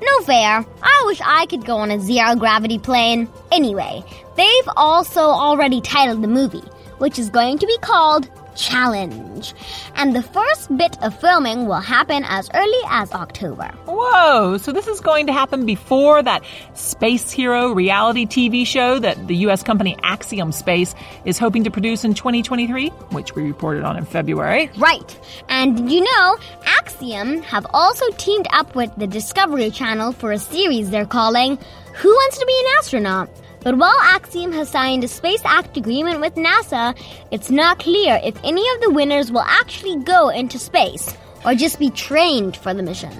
No 0.02 0.20
fair. 0.24 0.66
I 0.82 1.02
wish 1.06 1.20
I 1.24 1.46
could 1.46 1.64
go 1.64 1.76
on 1.76 1.90
a 1.90 2.00
zero 2.00 2.34
gravity 2.34 2.78
plane. 2.78 3.28
Anyway, 3.50 4.02
they've 4.36 4.68
also 4.76 5.20
already 5.20 5.80
titled 5.80 6.22
the 6.22 6.28
movie, 6.28 6.64
which 6.98 7.18
is 7.18 7.30
going 7.30 7.58
to 7.58 7.66
be 7.66 7.78
called 7.78 8.28
Challenge. 8.54 9.54
And 9.94 10.14
the 10.14 10.22
first 10.22 10.76
bit 10.76 11.02
of 11.02 11.18
filming 11.18 11.66
will 11.66 11.80
happen 11.80 12.24
as 12.26 12.48
early 12.54 12.80
as 12.88 13.12
October. 13.12 13.70
Whoa, 13.86 14.58
so 14.58 14.72
this 14.72 14.86
is 14.86 15.00
going 15.00 15.26
to 15.26 15.32
happen 15.32 15.66
before 15.66 16.22
that 16.22 16.44
Space 16.74 17.30
Hero 17.30 17.72
reality 17.72 18.26
TV 18.26 18.66
show 18.66 18.98
that 18.98 19.26
the 19.26 19.36
US 19.46 19.62
company 19.62 19.96
Axiom 20.02 20.52
Space 20.52 20.94
is 21.24 21.38
hoping 21.38 21.64
to 21.64 21.70
produce 21.70 22.04
in 22.04 22.14
2023, 22.14 22.88
which 23.10 23.34
we 23.34 23.42
reported 23.42 23.84
on 23.84 23.96
in 23.96 24.04
February. 24.04 24.70
Right. 24.76 25.18
And 25.48 25.90
you 25.90 26.02
know, 26.02 26.36
Axiom 26.66 27.42
have 27.42 27.66
also 27.72 28.04
teamed 28.12 28.46
up 28.52 28.74
with 28.74 28.94
the 28.96 29.06
Discovery 29.06 29.70
Channel 29.70 30.12
for 30.12 30.32
a 30.32 30.38
series 30.38 30.90
they're 30.90 31.06
calling 31.06 31.58
Who 31.94 32.08
Wants 32.08 32.38
to 32.38 32.46
Be 32.46 32.64
an 32.66 32.78
Astronaut? 32.78 33.30
But 33.62 33.78
while 33.78 33.96
Axiom 34.02 34.52
has 34.52 34.68
signed 34.68 35.04
a 35.04 35.08
Space 35.08 35.42
Act 35.44 35.76
agreement 35.76 36.20
with 36.20 36.34
NASA, 36.34 36.98
it's 37.30 37.50
not 37.50 37.78
clear 37.78 38.20
if 38.24 38.36
any 38.42 38.68
of 38.74 38.80
the 38.80 38.90
winners 38.90 39.30
will 39.30 39.46
actually 39.46 40.02
go 40.02 40.30
into 40.30 40.58
space 40.58 41.16
or 41.44 41.54
just 41.54 41.78
be 41.78 41.90
trained 41.90 42.56
for 42.56 42.74
the 42.74 42.82
mission. 42.82 43.12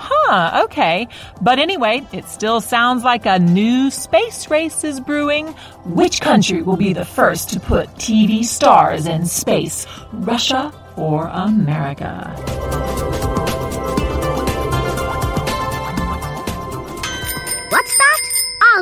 Huh, 0.00 0.62
okay. 0.64 1.08
But 1.40 1.58
anyway, 1.58 2.06
it 2.12 2.26
still 2.26 2.60
sounds 2.60 3.02
like 3.02 3.26
a 3.26 3.40
new 3.40 3.90
space 3.90 4.48
race 4.48 4.84
is 4.84 5.00
brewing. 5.00 5.48
Which 5.84 6.20
country 6.20 6.62
will 6.62 6.76
be 6.76 6.92
the 6.92 7.04
first 7.04 7.50
to 7.50 7.60
put 7.60 7.88
TV 7.96 8.44
stars 8.44 9.06
in 9.06 9.26
space? 9.26 9.86
Russia 10.12 10.72
or 10.96 11.26
America? 11.26 13.17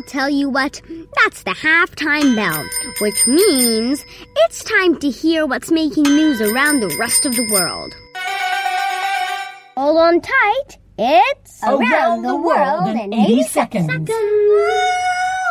Tell 0.07 0.31
you 0.31 0.49
what. 0.49 0.81
That's 1.23 1.43
the 1.43 1.51
halftime 1.51 2.35
bell, 2.35 2.65
which 3.01 3.27
means 3.27 4.05
it's 4.37 4.65
time 4.65 4.99
to 4.99 5.11
hear 5.11 5.47
what's 5.47 5.71
making 5.71 6.05
news 6.05 6.41
around 6.41 6.81
the 6.81 6.95
rest 6.99 7.27
of 7.27 7.35
the 7.35 7.49
world. 7.53 7.95
Hold 9.77 9.99
on 9.99 10.21
tight. 10.21 10.79
It's 10.99 11.63
Around 11.63 12.23
the 12.23 12.35
World 12.37 12.89
in 12.89 13.13
80 13.13 13.43
Seconds. 13.43 14.11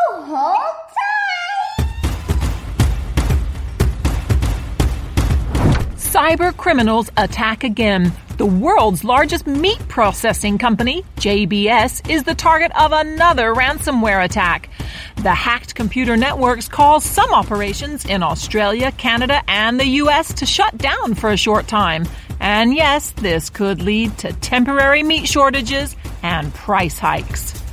Hold 0.10 0.58
tight. 0.58 1.86
Cyber 5.98 6.56
criminals 6.58 7.12
attack 7.18 7.64
again. 7.64 8.12
The 8.38 8.46
world's 8.46 9.06
largest 9.06 9.48
meat 9.48 9.80
processing 9.88 10.58
company, 10.58 11.06
JBS, 11.16 12.10
is 12.10 12.24
the 12.24 12.36
target 12.36 12.74
of 12.78 12.92
another 12.92 13.56
ransomware 13.56 14.26
attack. 14.26 14.70
The 15.24 15.34
hacked 15.34 15.74
computer 15.74 16.18
networks 16.18 16.68
caused 16.68 17.08
some 17.08 17.34
operations 17.34 18.04
in 18.06 18.24
Australia, 18.24 18.92
Canada, 18.92 19.42
and 19.48 19.80
the 19.80 19.88
US 20.04 20.34
to 20.34 20.46
shut 20.46 20.78
down 20.78 21.16
for 21.16 21.30
a 21.30 21.38
short 21.38 21.70
time. 21.70 22.06
And 22.42 22.76
yes, 22.76 23.12
this 23.12 23.50
could 23.50 23.82
lead 23.82 24.18
to 24.18 24.34
temporary 24.34 25.02
meat 25.02 25.30
shortages 25.30 25.96
and 26.22 26.54
price 26.54 27.00
hikes. 27.00 27.65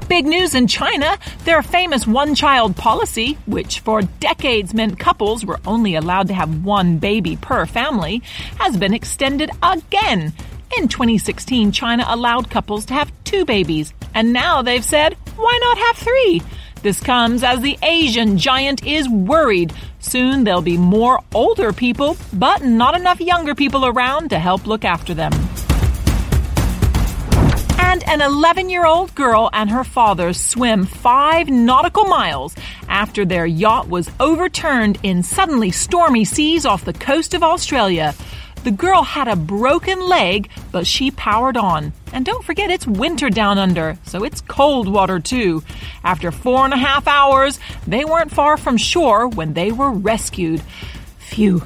Big 0.08 0.26
news 0.26 0.56
in 0.56 0.68
China. 0.68 1.18
Their 1.44 1.62
famous 1.62 2.08
one 2.08 2.34
child 2.34 2.78
policy, 2.78 3.38
which 3.46 3.82
for 3.82 4.02
decades 4.02 4.74
meant 4.74 4.98
couples 4.98 5.46
were 5.46 5.60
only 5.66 5.96
allowed 5.96 6.30
to 6.30 6.34
have 6.34 6.64
one 6.64 6.98
baby 6.98 7.36
per 7.36 7.66
family, 7.66 8.22
has 8.58 8.78
been 8.78 8.94
extended 8.94 9.52
again. 9.62 10.32
In 10.78 10.88
2016, 10.88 11.74
China 11.74 12.06
allowed 12.08 12.50
couples 12.50 12.86
to 12.86 12.94
have 12.94 13.12
two 13.26 13.44
babies, 13.44 13.94
and 14.14 14.32
now 14.32 14.62
they've 14.62 14.84
said, 14.84 15.18
why 15.36 15.60
not 15.62 15.78
have 15.78 15.98
three? 15.98 16.42
This 16.84 17.02
comes 17.02 17.44
as 17.44 17.60
the 17.60 17.78
Asian 17.82 18.38
giant 18.38 18.86
is 18.86 19.10
worried. 19.10 19.74
Soon 20.00 20.46
there'll 20.46 20.62
be 20.62 20.78
more 20.78 21.20
older 21.34 21.74
people, 21.74 22.16
but 22.32 22.64
not 22.64 22.96
enough 22.96 23.20
younger 23.20 23.56
people 23.56 23.86
around 23.86 24.30
to 24.30 24.40
help 24.40 24.68
look 24.68 24.86
after 24.86 25.14
them. 25.14 25.34
And 27.90 28.04
an 28.10 28.20
11 28.20 28.70
year 28.70 28.86
old 28.86 29.16
girl 29.16 29.50
and 29.54 29.70
her 29.70 29.86
father 29.86 30.34
swim 30.34 30.86
five 30.86 31.48
nautical 31.48 32.04
miles 32.04 32.54
after 32.90 33.24
their 33.24 33.46
yacht 33.46 33.88
was 33.88 34.12
overturned 34.20 35.00
in 35.04 35.24
suddenly 35.24 35.72
stormy 35.72 36.26
seas 36.26 36.66
off 36.66 36.84
the 36.84 36.92
coast 36.92 37.34
of 37.34 37.44
Australia. 37.44 38.14
The 38.66 38.72
girl 38.72 39.04
had 39.04 39.30
a 39.30 39.38
broken 39.38 40.02
leg, 40.06 40.50
but 40.74 40.86
she 40.86 41.12
powered 41.12 41.56
on. 41.56 41.94
And 42.12 42.26
don't 42.26 42.44
forget, 42.44 42.70
it's 42.70 42.86
winter 42.86 43.30
down 43.30 43.58
under, 43.58 43.98
so 44.04 44.26
it's 44.26 44.42
cold 44.42 44.90
water 44.90 45.22
too. 45.22 45.64
After 46.04 46.30
four 46.30 46.66
and 46.66 46.74
a 46.74 46.78
half 46.78 47.08
hours, 47.08 47.58
they 47.88 48.04
weren't 48.04 48.32
far 48.32 48.58
from 48.58 48.76
shore 48.76 49.30
when 49.30 49.54
they 49.54 49.72
were 49.72 49.92
rescued. 49.92 50.62
Phew. 51.20 51.64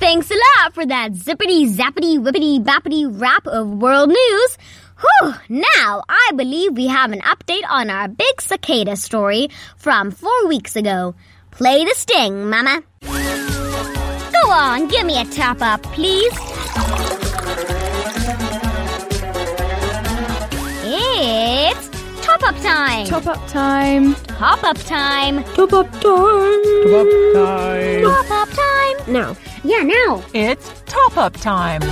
Thanks 0.00 0.30
a 0.30 0.34
lot 0.34 0.72
for 0.72 0.86
that 0.86 1.12
zippity 1.12 1.68
zappity 1.68 2.18
whippity 2.18 2.64
bappity 2.64 3.04
rap 3.20 3.46
of 3.46 3.68
world 3.68 4.08
news. 4.08 4.58
Whew, 4.98 5.34
now 5.50 6.02
I 6.08 6.30
believe 6.36 6.72
we 6.72 6.86
have 6.86 7.12
an 7.12 7.20
update 7.20 7.64
on 7.68 7.90
our 7.90 8.08
big 8.08 8.40
cicada 8.40 8.96
story 8.96 9.50
from 9.76 10.10
four 10.10 10.46
weeks 10.48 10.74
ago. 10.74 11.14
Play 11.50 11.84
the 11.84 11.94
sting, 11.94 12.48
Mama. 12.48 12.82
Go 13.02 14.50
on, 14.50 14.88
give 14.88 15.04
me 15.04 15.20
a 15.20 15.26
top 15.26 15.60
up, 15.60 15.82
please. 15.82 16.32
It's 21.22 21.90
top 22.24 22.42
up 22.42 22.56
time. 22.62 23.06
Top 23.06 23.26
up 23.26 23.46
time. 23.48 24.14
Top 24.14 24.64
up 24.64 24.78
time. 24.78 25.44
Top 25.44 25.74
up 25.74 25.92
time. 25.92 26.02
Top 28.02 28.30
up 28.30 28.48
time. 28.48 29.12
No. 29.12 29.36
Yeah, 29.62 29.82
now. 29.82 30.22
It's 30.32 30.82
top 30.86 31.16
up 31.16 31.34
time. 31.34 31.82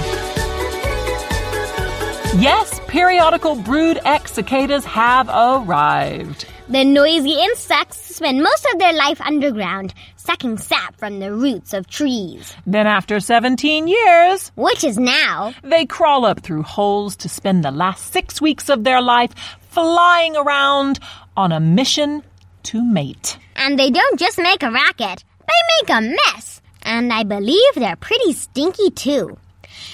Yes, 2.41 2.81
periodical 2.87 3.57
brood 3.57 3.99
X 4.05 4.33
cicadas 4.33 4.85
have 4.85 5.29
arrived. 5.29 6.47
The 6.69 6.85
noisy 6.85 7.33
insects 7.33 7.99
spend 8.17 8.43
most 8.43 8.67
of 8.73 8.79
their 8.79 8.93
life 8.93 9.21
underground, 9.23 9.93
sucking 10.17 10.59
sap 10.59 10.97
from 10.99 11.19
the 11.19 11.33
roots 11.33 11.73
of 11.73 11.87
trees. 11.89 12.55
Then, 12.67 12.87
after 12.87 13.19
17 13.21 13.89
years, 13.89 14.53
Which 14.55 14.85
is 14.85 14.99
now. 14.99 15.55
they 15.65 15.87
crawl 15.87 16.25
up 16.27 16.41
through 16.41 16.63
holes 16.65 17.17
to 17.17 17.29
spend 17.29 17.65
the 17.65 17.71
last 17.71 18.13
six 18.13 18.41
weeks 18.41 18.69
of 18.69 18.85
their 18.85 19.01
life 19.01 19.33
flying 19.71 20.37
around 20.37 21.01
on 21.37 21.53
a 21.53 21.61
mission 21.61 22.23
to 22.65 22.85
mate. 22.85 23.39
And 23.57 23.79
they 23.79 23.91
don't 23.91 24.19
just 24.21 24.39
make 24.39 24.63
a 24.63 24.71
racket, 24.71 25.25
they 25.47 25.55
make 25.81 25.91
a 25.97 26.17
mess. 26.35 26.58
And 26.89 27.13
I 27.13 27.23
believe 27.23 27.75
they're 27.75 27.97
pretty 27.97 28.33
stinky 28.33 28.91
too. 28.91 29.37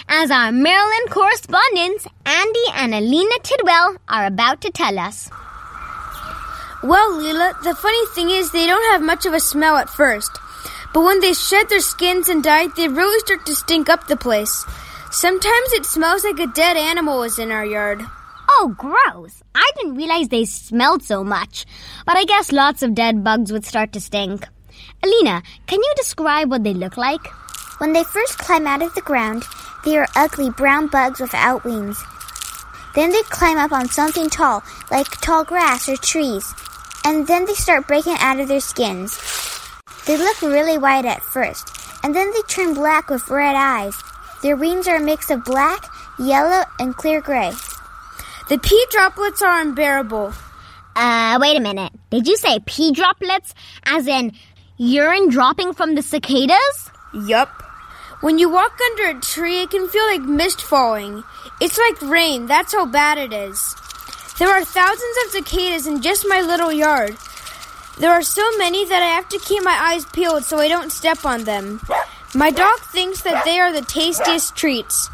As 0.08 0.30
our 0.30 0.52
Maryland 0.52 1.10
correspondents, 1.10 2.06
Andy 2.24 2.66
and 2.72 2.94
Alina 2.94 3.34
Tidwell, 3.42 3.96
are 4.08 4.26
about 4.26 4.60
to 4.60 4.70
tell 4.70 4.96
us. 4.96 5.28
Well, 6.84 7.14
Leela, 7.14 7.60
the 7.64 7.74
funny 7.74 8.06
thing 8.14 8.30
is 8.30 8.52
they 8.52 8.68
don't 8.68 8.92
have 8.92 9.02
much 9.02 9.26
of 9.26 9.32
a 9.34 9.40
smell 9.40 9.76
at 9.76 9.90
first. 9.90 10.30
But 10.92 11.02
when 11.02 11.20
they 11.20 11.32
shed 11.32 11.68
their 11.68 11.80
skins 11.80 12.28
and 12.28 12.44
die, 12.44 12.68
they 12.76 12.86
really 12.86 13.18
start 13.20 13.44
to 13.46 13.56
stink 13.56 13.88
up 13.88 14.06
the 14.06 14.16
place. 14.16 14.64
Sometimes 15.10 15.72
it 15.72 15.86
smells 15.86 16.22
like 16.22 16.38
a 16.38 16.46
dead 16.46 16.76
animal 16.76 17.24
is 17.24 17.40
in 17.40 17.50
our 17.50 17.66
yard. 17.66 18.02
Oh, 18.48 18.72
gross. 18.78 19.42
I 19.52 19.68
didn't 19.76 19.96
realize 19.96 20.28
they 20.28 20.44
smelled 20.44 21.02
so 21.02 21.24
much. 21.24 21.66
But 22.06 22.16
I 22.16 22.24
guess 22.24 22.52
lots 22.52 22.84
of 22.84 22.94
dead 22.94 23.24
bugs 23.24 23.50
would 23.50 23.64
start 23.64 23.92
to 23.94 24.00
stink. 24.00 24.46
Alina, 25.02 25.42
can 25.66 25.80
you 25.80 25.92
describe 25.96 26.50
what 26.50 26.64
they 26.64 26.74
look 26.74 26.96
like? 26.96 27.26
When 27.78 27.92
they 27.92 28.04
first 28.04 28.38
climb 28.38 28.66
out 28.66 28.82
of 28.82 28.94
the 28.94 29.00
ground, 29.00 29.44
they 29.84 29.96
are 29.96 30.08
ugly 30.16 30.50
brown 30.50 30.88
bugs 30.88 31.20
without 31.20 31.64
wings. 31.64 32.02
Then 32.94 33.10
they 33.10 33.22
climb 33.22 33.58
up 33.58 33.72
on 33.72 33.88
something 33.88 34.30
tall, 34.30 34.62
like 34.90 35.10
tall 35.20 35.44
grass 35.44 35.88
or 35.88 35.96
trees. 35.96 36.54
And 37.04 37.26
then 37.26 37.44
they 37.44 37.54
start 37.54 37.88
breaking 37.88 38.16
out 38.20 38.40
of 38.40 38.48
their 38.48 38.60
skins. 38.60 39.18
They 40.06 40.16
look 40.16 40.40
really 40.42 40.78
white 40.78 41.04
at 41.04 41.22
first, 41.22 41.68
and 42.02 42.14
then 42.14 42.30
they 42.32 42.42
turn 42.42 42.74
black 42.74 43.10
with 43.10 43.28
red 43.28 43.56
eyes. 43.56 43.94
Their 44.42 44.56
wings 44.56 44.86
are 44.86 44.96
a 44.96 45.00
mix 45.00 45.30
of 45.30 45.44
black, 45.44 45.84
yellow, 46.18 46.64
and 46.78 46.94
clear 46.94 47.20
gray. 47.20 47.52
The 48.48 48.58
pea 48.58 48.86
droplets 48.90 49.42
are 49.42 49.60
unbearable. 49.60 50.34
Uh, 50.94 51.38
wait 51.40 51.56
a 51.56 51.60
minute. 51.60 51.92
Did 52.10 52.28
you 52.28 52.36
say 52.36 52.60
pea 52.60 52.92
droplets? 52.92 53.54
As 53.84 54.06
in 54.06 54.32
urine 54.76 55.28
dropping 55.28 55.72
from 55.72 55.94
the 55.94 56.02
cicadas? 56.02 56.90
Yup. 57.12 57.62
When 58.20 58.38
you 58.38 58.48
walk 58.48 58.78
under 58.92 59.16
a 59.16 59.20
tree, 59.20 59.62
it 59.62 59.70
can 59.70 59.88
feel 59.88 60.06
like 60.06 60.22
mist 60.22 60.62
falling. 60.62 61.22
It's 61.60 61.78
like 61.78 62.02
rain, 62.02 62.46
that's 62.46 62.72
how 62.72 62.86
bad 62.86 63.18
it 63.18 63.32
is. 63.32 63.76
There 64.38 64.48
are 64.48 64.64
thousands 64.64 65.16
of 65.24 65.30
cicadas 65.32 65.86
in 65.86 66.02
just 66.02 66.26
my 66.28 66.40
little 66.40 66.72
yard. 66.72 67.16
There 67.98 68.10
are 68.10 68.22
so 68.22 68.42
many 68.58 68.84
that 68.86 69.02
I 69.02 69.14
have 69.14 69.28
to 69.28 69.38
keep 69.38 69.62
my 69.62 69.78
eyes 69.80 70.04
peeled 70.06 70.44
so 70.44 70.58
I 70.58 70.68
don't 70.68 70.90
step 70.90 71.24
on 71.24 71.44
them. 71.44 71.80
My 72.34 72.50
dog 72.50 72.80
thinks 72.80 73.22
that 73.22 73.44
they 73.44 73.60
are 73.60 73.72
the 73.72 73.82
tastiest 73.82 74.56
treats. 74.56 75.08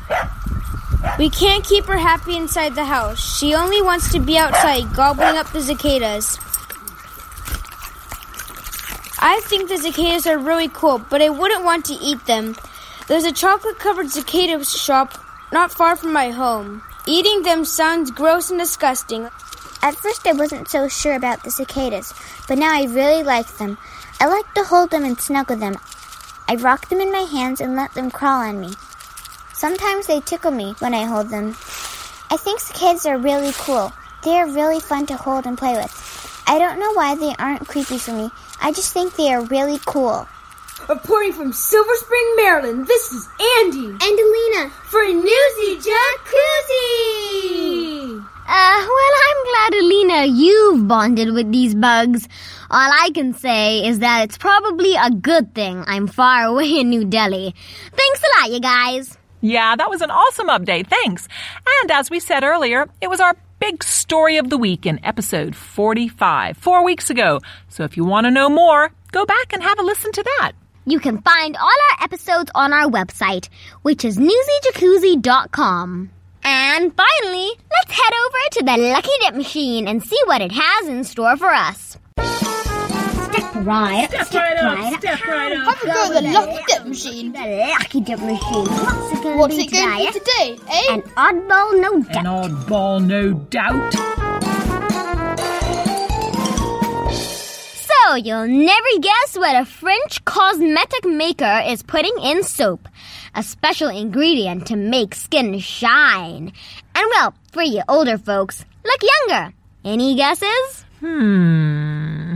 We 1.19 1.29
can't 1.29 1.65
keep 1.65 1.85
her 1.85 1.99
happy 1.99 2.37
inside 2.37 2.75
the 2.75 2.85
house. 2.85 3.39
She 3.39 3.55
only 3.55 3.83
wants 3.83 4.11
to 4.13 4.21
be 4.21 4.39
outside 4.39 4.95
gobbling 4.95 5.37
up 5.37 5.53
the 5.53 5.63
cicadas. 5.63 6.39
I 9.23 9.41
think 9.45 9.69
the 9.69 9.77
cicadas 9.77 10.27
are 10.27 10.39
really 10.39 10.69
cool, 10.69 10.99
but 10.99 11.21
I 11.21 11.29
wouldn't 11.29 11.63
want 11.63 11.85
to 11.87 11.95
eat 11.95 12.25
them. 12.25 12.57
There's 13.07 13.25
a 13.25 13.33
chocolate 13.33 13.79
covered 13.79 14.11
cicada 14.11 14.65
shop 14.65 15.13
not 15.53 15.71
far 15.71 15.95
from 15.95 16.15
my 16.15 16.31
home. 16.31 16.83
Eating 17.07 17.43
them 17.43 17.67
sounds 17.67 18.11
gross 18.11 18.49
and 18.49 18.59
disgusting. 18.59 19.29
At 19.83 19.95
first, 19.95 20.27
I 20.27 20.33
wasn't 20.33 20.69
so 20.69 20.89
sure 20.89 21.17
about 21.17 21.45
the 21.45 21.51
cicadas, 21.51 22.15
but 22.49 22.57
now 22.57 22.73
I 22.73 22.85
really 22.85 23.23
like 23.23 23.47
them. 23.59 23.77
I 24.21 24.27
like 24.27 24.55
to 24.55 24.65
hold 24.65 24.91
them 24.91 25.05
and 25.05 25.21
snuggle 25.21 25.57
them. 25.57 25.77
I 26.49 26.55
rock 26.55 26.89
them 26.89 27.01
in 27.01 27.13
my 27.13 27.29
hands 27.29 27.61
and 27.61 27.77
let 27.77 27.93
them 27.93 28.11
crawl 28.11 28.49
on 28.49 28.59
me. 28.59 28.73
Sometimes 29.53 30.07
they 30.07 30.21
tickle 30.21 30.51
me 30.51 30.75
when 30.79 30.95
I 30.95 31.05
hold 31.05 31.29
them. 31.29 31.49
I 32.31 32.39
think 32.39 32.61
cicadas 32.61 33.05
are 33.05 33.19
really 33.19 33.53
cool. 33.53 33.93
They 34.25 34.39
are 34.39 34.49
really 34.49 34.81
fun 34.81 35.05
to 35.07 35.17
hold 35.17 35.45
and 35.45 35.59
play 35.59 35.75
with. 35.75 35.93
I 36.47 36.59
don't 36.59 36.81
know 36.81 36.93
why 36.95 37.17
they 37.17 37.35
aren't 37.39 37.69
creepy 37.69 37.99
for 37.99 38.13
me. 38.13 38.31
I 38.61 38.73
just 38.73 38.93
think 38.93 39.17
they 39.17 39.33
are 39.33 39.43
really 39.47 39.79
cool. 39.87 40.27
Reporting 40.89 41.33
from 41.33 41.53
Silver 41.53 41.95
Spring, 41.95 42.35
Maryland, 42.37 42.87
this 42.87 43.13
is 43.13 43.29
Andy 43.59 43.87
And 43.87 44.01
Alina, 44.01 44.71
for 44.71 45.03
Newsy 45.05 45.77
Jacuzzi! 45.89 47.11
Uh, 48.53 48.87
well, 48.89 49.15
I'm 49.29 49.45
glad, 49.45 49.75
Alina, 49.75 50.27
you've 50.27 50.89
bonded 50.89 51.33
with 51.33 51.53
these 51.53 51.75
bugs. 51.75 52.27
All 52.71 52.91
I 52.93 53.11
can 53.15 53.35
say 53.35 53.87
is 53.87 54.01
that 54.01 54.25
it's 54.25 54.39
probably 54.39 54.95
a 54.97 55.11
good 55.11 55.55
thing 55.55 55.85
I'm 55.87 56.07
far 56.07 56.45
away 56.47 56.81
in 56.81 56.91
New 56.91 57.05
Delhi. 57.05 57.55
Thanks 57.93 58.23
a 58.23 58.41
lot, 58.41 58.51
you 58.51 58.61
guys. 58.61 59.17
Yeah, 59.41 59.77
that 59.77 59.89
was 59.89 60.01
an 60.03 60.11
awesome 60.11 60.49
update. 60.49 60.89
Thanks. 60.89 61.29
And 61.83 61.91
as 61.91 62.11
we 62.11 62.21
said 62.21 62.43
earlier, 62.45 62.89
it 63.01 63.09
was 63.09 63.21
our 63.21 63.37
big 63.61 63.85
story 63.85 64.39
of 64.39 64.51
the 64.51 64.57
week 64.59 64.87
in 64.87 65.05
episode 65.05 65.55
45, 65.55 66.57
four 66.57 66.85
weeks 66.85 67.11
ago. 67.11 67.41
So 67.69 67.85
if 67.85 67.97
you 67.97 68.05
want 68.05 68.25
to 68.25 68.31
know 68.31 68.49
more, 68.49 68.91
go 69.13 69.25
back 69.27 69.53
and 69.53 69.63
have 69.63 69.79
a 69.79 69.83
listen 69.83 70.11
to 70.13 70.23
that. 70.23 70.53
You 70.87 70.99
can 70.99 71.21
find 71.21 71.57
all 71.57 71.69
our 71.69 72.05
episodes 72.05 72.51
on 72.55 72.73
our 72.73 72.89
website, 72.89 73.49
which 73.83 74.05
is 74.05 74.19
newsyjacuzzi.com. 74.19 76.11
And 76.43 76.93
finally, 76.97 77.51
let's 77.71 78.01
head 78.01 78.13
over 78.27 78.39
to 78.53 78.65
the 78.65 78.77
Lucky 78.93 79.11
Dip 79.21 79.35
machine 79.35 79.87
and 79.87 80.03
see 80.03 80.19
what 80.25 80.41
it 80.41 80.53
has 80.53 80.89
in 80.89 81.05
store 81.05 81.37
for 81.37 81.51
us. 81.51 81.99
Step 83.33 83.55
right 83.65 84.05
up, 84.15 84.27
step, 84.27 84.35
right 84.35 84.57
up, 84.59 84.99
step 85.01 85.27
right 85.27 85.53
up. 85.53 85.77
Have 85.77 85.83
a 85.83 85.87
go 85.87 86.17
at 86.17 86.23
the 86.23 86.31
Lucky 86.31 86.65
Dip 86.69 86.87
machine. 86.87 87.33
The 87.33 87.67
Lucky 87.79 88.01
Dip 88.01 88.19
machine. 88.21 88.67
What's 88.67 89.13
it 89.13 89.23
going 89.23 89.39
What's 89.39 89.55
to 89.57 89.63
it 89.63 89.71
going 89.71 89.91
today? 89.99 90.07
to 90.07 90.13
be 90.13 90.19
today, 90.21 90.59
eh? 90.69 90.95
An 90.95 91.03
oddball, 91.17 91.81
no 91.81 92.03
doubt. 92.03 92.17
An 92.17 92.27
oddball, 92.27 93.07
no 93.07 93.33
doubt. 93.35 93.95
So 97.89 98.15
you'll 98.17 98.49
never 98.49 98.99
guess 99.01 99.37
what 99.37 99.55
a 99.55 99.65
French 99.65 100.25
cosmetic 100.25 101.05
maker 101.05 101.63
is 101.67 101.83
putting 101.83 102.15
in 102.23 102.43
soap. 102.43 102.89
A 103.35 103.43
special 103.45 103.89
ingredient 103.89 104.67
to 104.69 104.77
make 104.77 105.15
skin 105.15 105.59
shine. 105.61 106.53
And 106.95 107.07
well, 107.15 107.35
for 107.53 107.63
you 107.63 107.83
older 107.89 108.19
folks, 108.19 108.65
look 108.85 109.01
younger. 109.29 109.53
Any 109.85 110.17
guesses? 110.17 110.85
Hmm. 110.99 111.90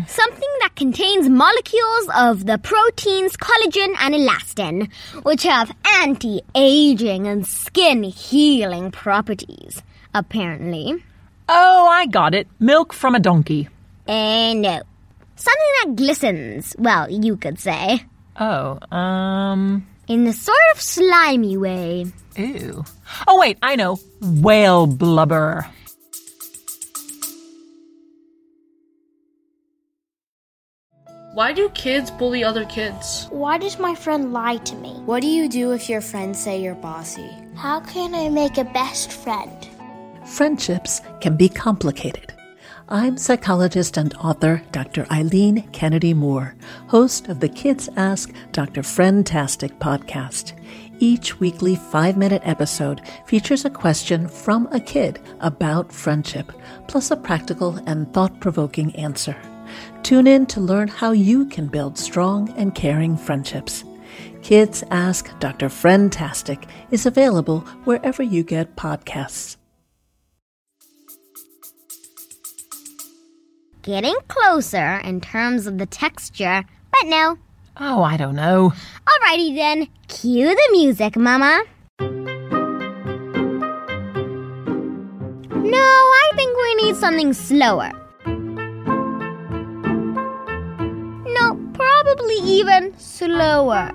Something 0.06 0.48
that 0.60 0.76
contains 0.76 1.28
molecules 1.28 2.08
of 2.16 2.46
the 2.46 2.58
proteins 2.58 3.36
collagen 3.36 3.94
and 4.00 4.14
elastin, 4.14 4.90
which 5.22 5.42
have 5.44 5.74
anti-aging 6.02 7.26
and 7.26 7.46
skin 7.46 8.02
healing 8.02 8.90
properties, 8.90 9.82
apparently. 10.14 11.02
Oh, 11.48 11.88
I 11.88 12.06
got 12.06 12.34
it. 12.34 12.48
Milk 12.58 12.92
from 12.92 13.14
a 13.14 13.20
donkey. 13.20 13.68
Eh, 14.08 14.54
no. 14.54 14.80
Something 15.36 15.72
that 15.82 15.96
glistens, 15.96 16.74
well, 16.78 17.10
you 17.10 17.36
could 17.36 17.58
say. 17.58 18.04
Oh, 18.38 18.78
um, 18.96 19.86
in 20.08 20.24
the 20.24 20.32
sort 20.32 20.56
of 20.74 20.80
slimy 20.80 21.56
way. 21.56 22.06
Ew. 22.36 22.84
Oh, 23.26 23.38
wait, 23.38 23.58
I 23.62 23.76
know. 23.76 23.98
Whale 24.20 24.86
blubber. 24.86 25.66
Why 31.34 31.52
do 31.52 31.68
kids 31.70 32.12
bully 32.12 32.44
other 32.44 32.64
kids? 32.64 33.26
Why 33.28 33.58
does 33.58 33.80
my 33.80 33.96
friend 33.96 34.32
lie 34.32 34.58
to 34.58 34.76
me? 34.76 34.92
What 35.04 35.20
do 35.20 35.26
you 35.26 35.48
do 35.48 35.72
if 35.72 35.88
your 35.88 36.00
friends 36.00 36.38
say 36.38 36.62
you're 36.62 36.76
bossy? 36.76 37.28
How 37.56 37.80
can 37.80 38.14
I 38.14 38.28
make 38.28 38.56
a 38.56 38.62
best 38.62 39.10
friend? 39.10 39.68
Friendships 40.24 41.00
can 41.20 41.36
be 41.36 41.48
complicated. 41.48 42.32
I'm 42.88 43.18
psychologist 43.18 43.96
and 43.96 44.14
author 44.14 44.62
Dr. 44.70 45.08
Eileen 45.10 45.68
Kennedy 45.72 46.14
Moore, 46.14 46.54
host 46.86 47.26
of 47.26 47.40
the 47.40 47.48
Kids 47.48 47.88
Ask 47.96 48.32
Dr. 48.52 48.82
Friendtastic 48.82 49.76
podcast. 49.78 50.52
Each 51.00 51.40
weekly 51.40 51.74
five 51.74 52.16
minute 52.16 52.42
episode 52.44 53.00
features 53.26 53.64
a 53.64 53.70
question 53.70 54.28
from 54.28 54.68
a 54.70 54.78
kid 54.78 55.18
about 55.40 55.92
friendship, 55.92 56.52
plus 56.86 57.10
a 57.10 57.16
practical 57.16 57.74
and 57.88 58.14
thought 58.14 58.38
provoking 58.38 58.94
answer. 58.94 59.36
Tune 60.02 60.26
in 60.26 60.46
to 60.46 60.60
learn 60.60 60.88
how 60.88 61.12
you 61.12 61.46
can 61.46 61.66
build 61.66 61.98
strong 61.98 62.50
and 62.56 62.74
caring 62.74 63.16
friendships. 63.16 63.84
Kids 64.42 64.84
Ask 64.90 65.30
Dr. 65.38 65.68
Friendtastic 65.68 66.68
is 66.90 67.06
available 67.06 67.60
wherever 67.84 68.22
you 68.22 68.42
get 68.42 68.76
podcasts. 68.76 69.56
Getting 73.80 74.16
closer 74.28 74.98
in 75.04 75.20
terms 75.20 75.66
of 75.66 75.78
the 75.78 75.86
texture, 75.86 76.62
but 76.90 77.08
no. 77.08 77.38
Oh, 77.78 78.02
I 78.02 78.16
don't 78.16 78.36
know. 78.36 78.72
Alrighty 79.06 79.54
then, 79.54 79.88
cue 80.08 80.48
the 80.48 80.68
music, 80.72 81.16
Mama. 81.16 81.64
No, 85.64 85.78
I 85.78 86.30
think 86.34 86.56
we 86.56 86.74
need 86.84 86.96
something 86.96 87.32
slower. 87.32 87.90
Even 92.44 92.96
slower. 92.98 93.90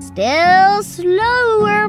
Still 0.00 0.82
slower. 0.82 1.88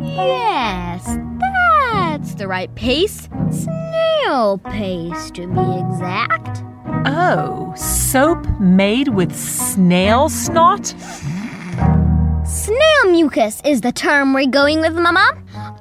Yes, 0.00 1.18
that's 1.40 2.34
the 2.34 2.46
right 2.46 2.72
pace. 2.74 3.28
Snail 3.50 4.58
pace, 4.58 5.30
to 5.32 5.46
be 5.48 5.78
exact. 5.80 6.62
Oh, 7.06 7.72
soap 7.76 8.46
made 8.60 9.08
with 9.08 9.34
snail 9.36 10.28
snot? 10.28 10.94
Snail 12.46 13.10
mucus 13.10 13.60
is 13.64 13.80
the 13.80 13.92
term 13.92 14.32
we're 14.32 14.46
going 14.46 14.80
with, 14.80 14.94
Mama. 14.94 15.32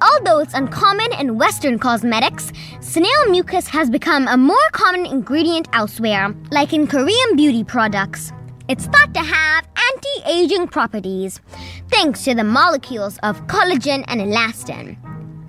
Although 0.02 0.40
it's 0.40 0.54
uncommon 0.54 1.14
in 1.20 1.38
Western 1.38 1.80
cosmetics, 1.80 2.52
snail 2.96 3.30
mucus 3.30 3.68
has 3.68 3.90
become 3.90 4.26
a 4.30 4.38
more 4.38 4.70
common 4.72 5.06
ingredient 5.06 5.68
elsewhere, 5.74 6.34
like 6.52 6.72
in 6.72 6.88
Korean 6.88 7.36
beauty 7.36 7.62
products. 7.62 8.32
It's 8.70 8.86
thought 8.86 9.14
to 9.14 9.20
have 9.20 9.68
anti 9.90 10.32
aging 10.32 10.70
properties, 10.70 11.42
thanks 11.90 12.24
to 12.24 12.34
the 12.34 12.46
molecules 12.46 13.18
of 13.18 13.46
collagen 13.48 14.06
and 14.08 14.22
elastin. 14.22 14.96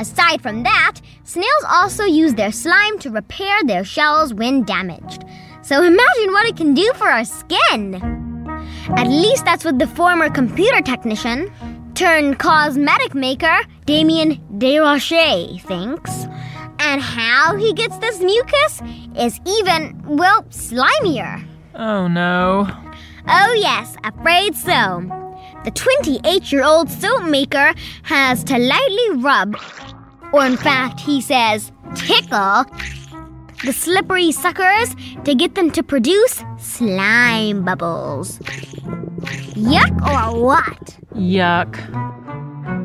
Aside 0.00 0.42
from 0.42 0.64
that, 0.64 0.94
snails 1.22 1.64
also 1.68 2.02
use 2.02 2.34
their 2.34 2.50
slime 2.50 2.98
to 2.98 3.10
repair 3.10 3.62
their 3.62 3.84
shells 3.84 4.34
when 4.34 4.64
damaged. 4.64 5.22
So 5.62 5.84
imagine 5.84 6.32
what 6.32 6.48
it 6.48 6.56
can 6.56 6.74
do 6.74 6.92
for 6.96 7.08
our 7.08 7.24
skin! 7.24 7.94
At 8.96 9.06
least 9.06 9.44
that's 9.44 9.64
what 9.64 9.78
the 9.78 9.86
former 9.86 10.30
computer 10.30 10.82
technician 10.82 11.52
turned 11.94 12.40
cosmetic 12.40 13.14
maker 13.14 13.60
Damien 13.84 14.42
Desrochers 14.58 15.62
thinks. 15.62 16.26
And 16.86 17.02
how 17.02 17.56
he 17.56 17.72
gets 17.72 17.98
this 17.98 18.20
mucus 18.20 18.80
is 19.18 19.40
even, 19.44 20.00
well, 20.06 20.44
slimier. 20.44 21.44
Oh 21.74 22.06
no. 22.06 22.68
Oh, 23.28 23.52
yes, 23.58 23.96
afraid 24.04 24.54
so. 24.54 25.02
The 25.64 25.72
28 25.72 26.52
year 26.52 26.62
old 26.62 26.88
soap 26.88 27.24
maker 27.24 27.74
has 28.04 28.44
to 28.44 28.56
lightly 28.56 29.10
rub, 29.16 29.56
or 30.32 30.46
in 30.46 30.56
fact, 30.56 31.00
he 31.00 31.20
says, 31.20 31.72
tickle, 31.96 32.64
the 33.64 33.72
slippery 33.72 34.30
suckers 34.30 34.94
to 35.24 35.34
get 35.34 35.56
them 35.56 35.72
to 35.72 35.82
produce 35.82 36.44
slime 36.56 37.64
bubbles. 37.64 38.38
Yuck 39.58 39.90
or 40.06 40.40
what? 40.40 40.96
Yuck. 41.16 41.74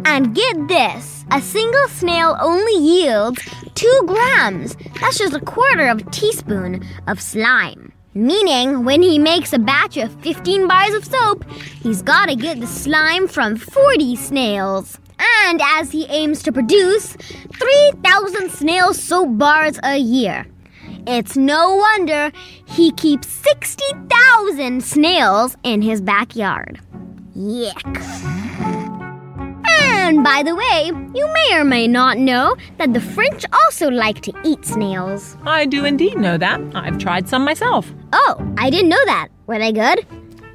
And 0.06 0.36
get 0.36 0.68
this 0.68 1.26
a 1.32 1.42
single 1.42 1.88
snail 1.88 2.38
only 2.42 2.76
yields 2.76 3.42
2 3.76 4.04
grams. 4.06 4.76
That's 5.00 5.18
just 5.18 5.34
a 5.34 5.40
quarter 5.40 5.88
of 5.88 6.00
a 6.00 6.12
teaspoon 6.12 6.86
of 7.08 7.22
slime. 7.22 7.92
Meaning, 8.14 8.84
when 8.84 9.02
he 9.02 9.18
makes 9.18 9.54
a 9.54 9.60
batch 9.60 9.96
of 9.96 10.14
15 10.22 10.68
bars 10.68 10.94
of 10.94 11.06
soap, 11.06 11.50
he's 11.82 12.02
gotta 12.02 12.36
get 12.36 12.60
the 12.60 12.68
slime 12.68 13.28
from 13.28 13.56
40 13.56 14.18
snails. 14.18 15.00
And 15.46 15.62
as 15.62 15.92
he 15.92 16.06
aims 16.08 16.44
to 16.44 16.52
produce 16.52 17.14
3,000 17.14 18.52
snail 18.52 18.94
soap 18.94 19.38
bars 19.38 19.80
a 19.84 19.98
year. 19.98 20.46
It's 21.08 21.38
no 21.38 21.76
wonder 21.76 22.32
he 22.66 22.92
keeps 22.92 23.28
60,000 23.28 24.84
snails 24.84 25.56
in 25.64 25.82
his 25.82 26.02
backyard. 26.02 26.80
Yuck. 27.36 28.41
And 30.02 30.24
by 30.24 30.44
the 30.44 30.56
way, 30.56 30.92
you 31.16 31.28
may 31.34 31.58
or 31.58 31.64
may 31.64 31.88
not 31.88 32.18
know 32.18 32.56
that 32.78 32.94
the 32.94 33.00
French 33.00 33.46
also 33.54 33.90
like 33.90 34.20
to 34.22 34.34
eat 34.44 34.66
snails. 34.66 35.38
I 35.46 35.66
do 35.66 35.86
indeed 35.86 36.18
know 36.18 36.38
that. 36.38 36.60
I've 36.74 36.98
tried 36.98 37.30
some 37.30 37.46
myself. 37.46 37.90
Oh, 38.12 38.36
I 38.58 38.70
didn't 38.70 38.90
know 38.90 39.06
that. 39.06 39.30
Were 39.48 39.60
they 39.60 39.72
good? 39.72 40.06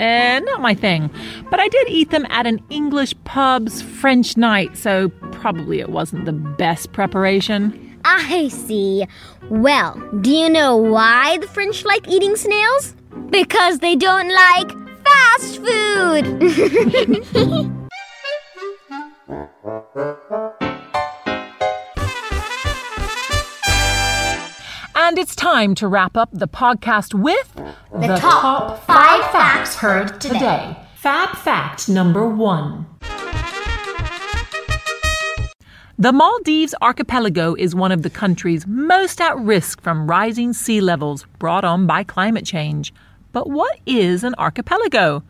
Eh, 0.01 0.41
not 0.41 0.61
my 0.61 0.75
thing. 0.75 1.09
But 1.49 1.61
I 1.61 1.69
did 1.69 1.89
eat 1.89 2.11
them 2.11 2.27
at 2.29 2.47
an 2.47 2.61
English 2.71 3.15
pub's 3.25 3.81
French 3.81 4.37
night, 4.37 4.77
so 4.77 5.09
probably 5.31 5.81
it 5.81 5.91
wasn't 5.91 6.25
the 6.25 6.33
best 6.33 6.93
preparation. 6.93 7.99
I 8.05 8.49
see. 8.49 9.07
Well, 9.49 9.95
do 10.21 10.31
you 10.31 10.51
know 10.51 10.77
why 10.77 11.39
the 11.39 11.49
French 11.49 11.85
like 11.85 12.09
eating 12.09 12.37
snails? 12.37 12.95
Because 13.31 13.79
they 13.79 13.97
don't 13.97 14.29
like 14.29 14.71
fast 15.05 15.57
food. 15.65 17.77
And 19.29 19.39
it's 25.19 25.35
time 25.35 25.75
to 25.77 25.89
wrap 25.89 26.17
up 26.17 26.29
the 26.33 26.47
podcast 26.47 27.13
with 27.13 27.53
The 27.55 28.17
top 28.19 28.85
five 28.85 29.29
facts 29.33 29.75
heard 29.75 30.21
today. 30.21 30.77
Fab 30.95 31.37
fact 31.39 31.89
number 31.89 32.29
one. 32.29 32.87
The 35.99 36.13
Maldives 36.13 36.75
archipelago 36.81 37.55
is 37.55 37.75
one 37.75 37.91
of 37.91 38.03
the 38.03 38.11
countries 38.11 38.65
most 38.67 39.21
at 39.21 39.37
risk 39.39 39.81
from 39.81 40.07
rising 40.07 40.53
sea 40.53 40.81
levels 40.81 41.27
brought 41.41 41.65
on 41.65 41.89
by 41.89 42.05
climate 42.05 42.47
change. 42.47 42.95
But 43.33 43.51
what 43.51 43.81
is 43.87 44.23
an 44.23 44.37
archipelago? 44.39 45.25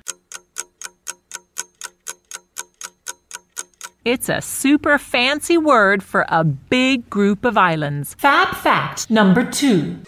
It's 4.06 4.28
a 4.28 4.40
super 4.40 4.98
fancy 4.98 5.58
word 5.58 6.00
for 6.00 6.24
a 6.28 6.44
big 6.44 7.10
group 7.10 7.44
of 7.44 7.58
islands. 7.58 8.14
Fab 8.14 8.54
fact 8.54 9.10
number 9.10 9.44
two. 9.44 9.98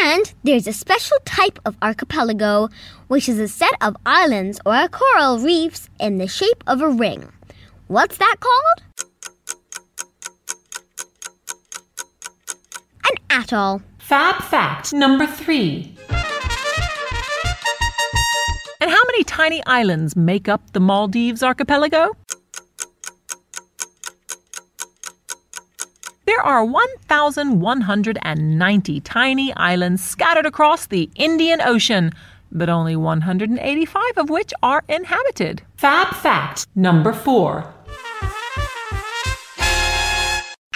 And 0.00 0.32
there's 0.42 0.66
a 0.66 0.72
special 0.72 1.18
type 1.24 1.60
of 1.64 1.76
archipelago, 1.82 2.68
which 3.06 3.28
is 3.28 3.38
a 3.38 3.46
set 3.46 3.74
of 3.80 3.96
islands 4.06 4.58
or 4.66 4.88
coral 4.88 5.38
reefs 5.38 5.88
in 6.00 6.18
the 6.18 6.26
shape 6.26 6.64
of 6.66 6.82
a 6.82 6.88
ring. 6.88 7.30
What's 7.86 8.18
that 8.18 8.34
called? 8.40 8.82
An 13.04 13.14
atoll. 13.30 13.82
Fab 14.00 14.42
fact 14.42 14.92
number 14.92 15.28
three. 15.28 15.96
And 18.80 18.90
how 18.90 19.04
many 19.06 19.24
tiny 19.24 19.60
islands 19.66 20.14
make 20.14 20.48
up 20.48 20.72
the 20.72 20.78
Maldives 20.78 21.42
archipelago? 21.42 22.16
There 26.26 26.40
are 26.40 26.64
1,190 26.64 29.00
tiny 29.00 29.52
islands 29.54 30.04
scattered 30.04 30.46
across 30.46 30.86
the 30.86 31.10
Indian 31.16 31.60
Ocean, 31.60 32.12
but 32.52 32.68
only 32.68 32.94
185 32.94 34.04
of 34.16 34.30
which 34.30 34.52
are 34.62 34.84
inhabited. 34.88 35.62
Fab 35.76 36.14
fact 36.14 36.68
number 36.76 37.12
four. 37.12 37.74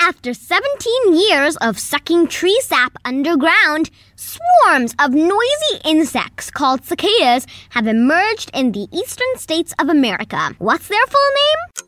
After 0.04 0.34
17 0.34 1.14
years 1.14 1.56
of 1.58 1.78
sucking 1.78 2.26
tree 2.26 2.60
sap 2.64 2.96
underground, 3.04 3.88
swarms 4.16 4.96
of 4.98 5.12
noisy 5.12 5.78
insects 5.84 6.50
called 6.50 6.84
cicadas 6.84 7.46
have 7.70 7.86
emerged 7.86 8.50
in 8.52 8.72
the 8.72 8.88
eastern 8.90 9.32
states 9.36 9.72
of 9.78 9.88
America. 9.88 10.56
What's 10.58 10.88
their 10.88 11.06
full 11.06 11.30
name? 11.42 11.86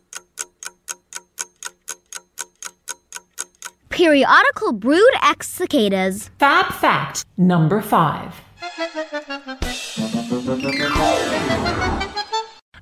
Periodical 3.88 4.74
brood 4.74 5.14
X 5.20 5.48
cicadas. 5.48 6.30
Fab 6.38 6.72
fact 6.72 7.24
number 7.36 7.82
five. 7.82 8.40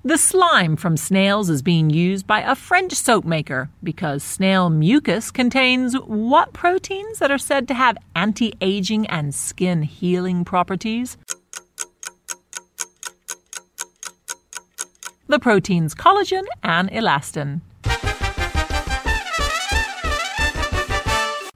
The 0.04 0.18
slime 0.18 0.74
from 0.74 0.96
snails 0.96 1.48
is 1.48 1.62
being 1.62 1.88
used 1.88 2.26
by 2.26 2.40
a 2.40 2.56
French 2.56 2.92
soap 2.92 3.24
maker 3.24 3.70
because 3.84 4.24
snail 4.24 4.68
mucus 4.68 5.30
contains 5.30 5.94
what 5.94 6.52
proteins 6.52 7.20
that 7.20 7.30
are 7.30 7.38
said 7.38 7.68
to 7.68 7.74
have 7.74 7.96
anti 8.16 8.52
aging 8.60 9.06
and 9.06 9.32
skin 9.32 9.82
healing 9.82 10.44
properties? 10.44 11.16
The 15.28 15.38
proteins 15.38 15.94
collagen 15.94 16.46
and 16.64 16.90
elastin. 16.90 17.60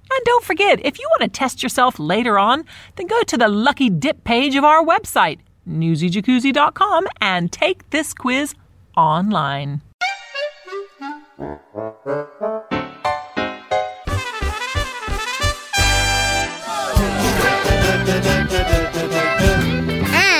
And 0.08 0.24
don't 0.24 0.44
forget, 0.44 0.78
if 0.86 1.00
you 1.00 1.08
want 1.18 1.22
to 1.22 1.36
test 1.36 1.64
yourself 1.64 1.98
later 1.98 2.38
on, 2.38 2.64
then 2.94 3.08
go 3.08 3.24
to 3.24 3.36
the 3.36 3.48
Lucky 3.48 3.90
Dip 3.90 4.22
page 4.22 4.54
of 4.54 4.62
our 4.62 4.84
website, 4.84 5.40
newsyjacuzzi.com, 5.68 7.06
and 7.20 7.52
take 7.52 7.88
this 7.90 8.14
quiz 8.14 8.54
online. 8.96 9.80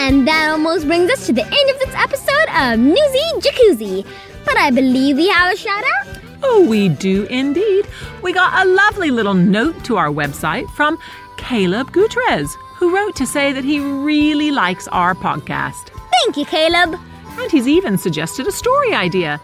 And 0.09 0.27
that 0.29 0.51
almost 0.53 0.87
brings 0.87 1.11
us 1.11 1.27
to 1.27 1.33
the 1.33 1.43
end 1.43 1.71
of 1.71 1.79
this 1.81 1.95
episode 1.95 2.49
of 2.57 2.79
Newsy 2.79 3.21
Jacuzzi. 3.41 4.07
But 4.45 4.57
I 4.57 4.71
believe 4.71 5.17
we 5.17 5.29
have 5.29 5.53
a 5.53 5.57
shout 5.57 5.83
out. 5.83 6.19
Oh, 6.43 6.65
we 6.69 6.89
do 6.89 7.25
indeed. 7.25 7.87
We 8.23 8.33
got 8.33 8.65
a 8.65 8.69
lovely 8.71 9.11
little 9.11 9.35
note 9.35 9.85
to 9.85 9.97
our 9.97 10.09
website 10.09 10.69
from 10.77 10.99
Caleb 11.37 11.93
Gutierrez, 11.93 12.57
who 12.77 12.95
wrote 12.95 13.17
to 13.17 13.27
say 13.27 13.53
that 13.53 13.65
he 13.65 13.81
really 13.81 14.51
likes 14.51 14.87
our 14.89 15.15
podcast. 15.15 15.91
Thank 16.23 16.37
you, 16.37 16.45
Caleb. 16.45 16.99
And 17.39 17.51
he's 17.51 17.69
even 17.69 17.99
suggested 17.99 18.47
a 18.47 18.53
story 18.53 18.95
idea. 18.95 19.41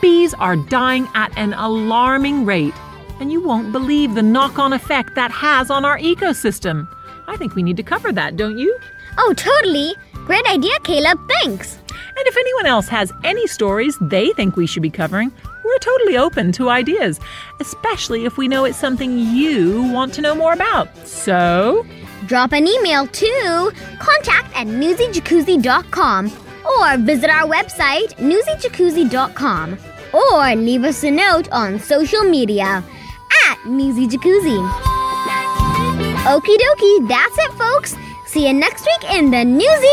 Bees 0.00 0.34
are 0.34 0.56
dying 0.56 1.08
at 1.14 1.36
an 1.36 1.54
alarming 1.54 2.44
rate, 2.44 2.74
and 3.20 3.32
you 3.32 3.40
won't 3.40 3.72
believe 3.72 4.14
the 4.14 4.22
knock 4.22 4.58
on 4.58 4.72
effect 4.72 5.14
that 5.14 5.30
has 5.30 5.70
on 5.70 5.84
our 5.84 5.98
ecosystem. 5.98 6.88
I 7.28 7.36
think 7.36 7.54
we 7.54 7.62
need 7.62 7.76
to 7.76 7.82
cover 7.82 8.12
that, 8.12 8.36
don't 8.36 8.58
you? 8.58 8.76
Oh, 9.18 9.32
totally. 9.36 9.94
Great 10.26 10.46
idea, 10.46 10.78
Caleb. 10.82 11.18
Thanks. 11.40 11.78
And 11.88 12.26
if 12.26 12.36
anyone 12.36 12.66
else 12.66 12.88
has 12.88 13.12
any 13.24 13.46
stories 13.46 13.96
they 14.00 14.30
think 14.32 14.56
we 14.56 14.66
should 14.66 14.82
be 14.82 14.90
covering, 14.90 15.32
we're 15.64 15.78
totally 15.78 16.16
open 16.16 16.52
to 16.52 16.68
ideas, 16.68 17.20
especially 17.60 18.24
if 18.24 18.36
we 18.36 18.48
know 18.48 18.64
it's 18.64 18.78
something 18.78 19.18
you 19.18 19.82
want 19.92 20.12
to 20.14 20.20
know 20.20 20.34
more 20.34 20.52
about. 20.52 20.94
So, 21.06 21.86
drop 22.26 22.52
an 22.52 22.66
email 22.66 23.06
to 23.06 23.72
contact 23.98 24.54
at 24.56 24.66
newsyjacuzzi.com 24.66 26.26
or 26.26 26.96
visit 26.98 27.30
our 27.30 27.48
website, 27.48 28.14
newsyjacuzzi.com, 28.16 29.78
or 30.12 30.54
leave 30.56 30.84
us 30.84 31.02
a 31.04 31.10
note 31.10 31.50
on 31.50 31.78
social 31.78 32.22
media 32.24 32.82
at 33.48 33.58
Newsy 33.66 34.06
Jacuzzi. 34.06 34.58
Okie 36.24 36.56
dokie, 36.56 37.08
that's 37.08 37.38
it, 37.38 37.52
folks. 37.54 37.96
See 38.26 38.46
you 38.46 38.52
next 38.54 38.86
week 38.86 39.04
in 39.14 39.30
the 39.30 39.44
Newsy 39.44 39.88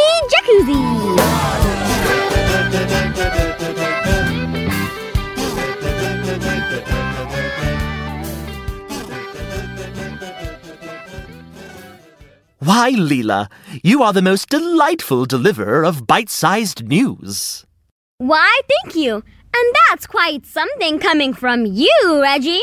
Jacuzzi. 3.10 3.49
Why, 12.62 12.92
Leela, 12.92 13.50
you 13.84 14.04
are 14.04 14.12
the 14.12 14.22
most 14.22 14.50
delightful 14.50 15.26
deliverer 15.26 15.86
of 15.86 16.06
bite 16.06 16.30
sized 16.30 16.86
news. 16.86 17.66
Why, 18.18 18.60
thank 18.68 18.98
you. 18.98 19.16
And 19.16 19.76
that's 19.88 20.06
quite 20.06 20.46
something 20.46 21.00
coming 21.00 21.34
from 21.34 21.66
you, 21.66 22.20
Reggie. 22.22 22.62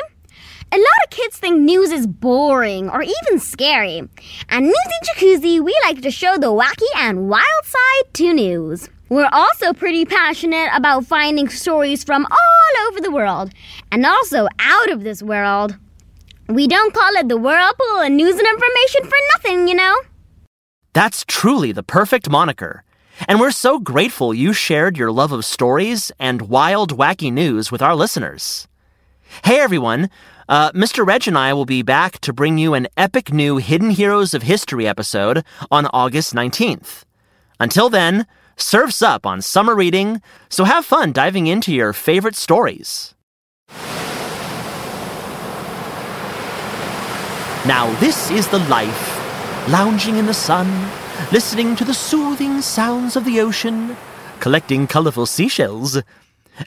A 0.70 0.76
lot 0.76 1.04
of 1.04 1.10
kids 1.10 1.38
think 1.38 1.60
news 1.60 1.90
is 1.92 2.06
boring 2.06 2.90
or 2.90 3.02
even 3.02 3.38
scary. 3.38 4.02
And 4.50 4.66
Newsy 4.66 4.98
Jacuzzi, 5.14 5.64
we 5.64 5.74
like 5.84 6.02
to 6.02 6.10
show 6.10 6.36
the 6.36 6.52
wacky 6.52 6.90
and 6.96 7.30
wild 7.30 7.64
side 7.64 8.14
to 8.14 8.34
news. 8.34 8.90
We're 9.08 9.30
also 9.32 9.72
pretty 9.72 10.04
passionate 10.04 10.68
about 10.74 11.06
finding 11.06 11.48
stories 11.48 12.04
from 12.04 12.26
all 12.26 12.88
over 12.88 13.00
the 13.00 13.10
world 13.10 13.50
and 13.90 14.04
also 14.04 14.46
out 14.58 14.90
of 14.90 15.04
this 15.04 15.22
world. 15.22 15.78
We 16.48 16.68
don't 16.68 16.94
call 16.94 17.16
it 17.16 17.28
the 17.28 17.36
whirlpool 17.36 18.00
of 18.00 18.12
news 18.12 18.38
and 18.38 18.46
information 18.46 19.02
for 19.04 19.18
nothing, 19.34 19.68
you 19.68 19.74
know. 19.74 19.96
That's 20.92 21.24
truly 21.26 21.72
the 21.72 21.82
perfect 21.82 22.30
moniker. 22.30 22.84
And 23.26 23.40
we're 23.40 23.50
so 23.50 23.78
grateful 23.78 24.32
you 24.32 24.52
shared 24.52 24.96
your 24.96 25.10
love 25.10 25.32
of 25.32 25.44
stories 25.44 26.12
and 26.18 26.42
wild, 26.42 26.96
wacky 26.96 27.32
news 27.32 27.72
with 27.72 27.82
our 27.82 27.96
listeners. 27.96 28.68
Hey, 29.44 29.58
everyone. 29.58 30.08
Uh, 30.48 30.70
Mr. 30.72 31.04
Reg 31.04 31.26
and 31.26 31.36
I 31.36 31.52
will 31.52 31.64
be 31.64 31.82
back 31.82 32.20
to 32.20 32.32
bring 32.32 32.58
you 32.58 32.74
an 32.74 32.86
epic 32.96 33.32
new 33.32 33.56
Hidden 33.56 33.90
Heroes 33.90 34.32
of 34.32 34.42
History 34.42 34.86
episode 34.86 35.44
on 35.70 35.86
August 35.86 36.32
19th. 36.34 37.02
Until 37.58 37.88
then, 37.88 38.26
surf's 38.56 39.02
up 39.02 39.26
on 39.26 39.42
summer 39.42 39.74
reading, 39.74 40.22
so 40.48 40.62
have 40.62 40.84
fun 40.84 41.10
diving 41.10 41.48
into 41.48 41.74
your 41.74 41.92
favorite 41.92 42.36
stories. 42.36 43.14
Now, 47.66 47.92
this 47.98 48.30
is 48.30 48.46
the 48.46 48.60
life, 48.60 49.68
lounging 49.68 50.16
in 50.18 50.26
the 50.26 50.34
sun, 50.34 50.68
listening 51.32 51.74
to 51.76 51.84
the 51.84 51.94
soothing 51.94 52.60
sounds 52.62 53.16
of 53.16 53.24
the 53.24 53.40
ocean, 53.40 53.96
collecting 54.38 54.86
colorful 54.86 55.26
seashells. 55.26 55.96
Uh, 55.96 56.02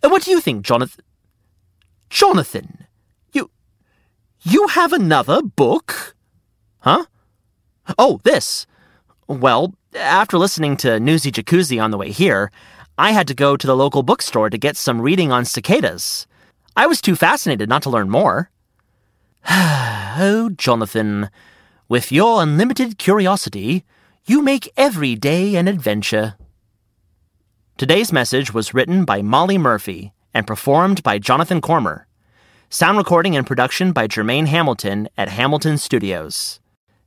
What 0.02 0.24
do 0.24 0.32
you 0.32 0.42
think, 0.42 0.66
Jonathan? 0.66 1.06
Jonathan, 2.10 2.86
you. 3.32 3.50
You 4.42 4.68
have 4.68 4.92
another 4.92 5.42
book? 5.42 6.16
Huh? 6.80 7.06
Oh, 7.98 8.20
this. 8.24 8.68
Well, 9.28 9.74
after 9.96 10.38
listening 10.38 10.76
to 10.78 11.00
Newsy 11.00 11.32
Jacuzzi 11.32 11.82
on 11.82 11.92
the 11.92 11.98
way 11.98 12.12
here, 12.12 12.52
I 12.98 13.12
had 13.12 13.28
to 13.28 13.34
go 13.34 13.56
to 13.56 13.68
the 13.68 13.76
local 13.76 14.04
bookstore 14.04 14.50
to 14.50 14.58
get 14.58 14.76
some 14.76 15.02
reading 15.02 15.32
on 15.32 15.46
cicadas. 15.46 16.28
I 16.76 16.88
was 16.88 17.00
too 17.00 17.16
fascinated 17.16 17.70
not 17.70 17.84
to 17.84 17.90
learn 17.90 18.10
more. 18.10 18.50
oh, 19.50 20.52
Jonathan, 20.58 21.30
with 21.88 22.12
your 22.12 22.42
unlimited 22.42 22.98
curiosity, 22.98 23.86
you 24.26 24.42
make 24.42 24.72
every 24.76 25.16
day 25.16 25.56
an 25.56 25.68
adventure. 25.68 26.36
Today's 27.78 28.12
message 28.12 28.54
was 28.54 28.74
written 28.74 29.06
by 29.06 29.22
Molly 29.22 29.58
Murphy 29.58 30.12
and 30.34 30.46
performed 30.46 31.02
by 31.02 31.18
Jonathan 31.18 31.62
Cormer. 31.62 32.06
Sound 32.70 32.98
recording 32.98 33.36
and 33.36 33.48
production 33.48 33.94
by 33.94 34.08
Jermaine 34.08 34.48
Hamilton 34.48 35.10
at 35.18 35.30
Hamilton 35.30 35.78
Studios. 35.78 36.60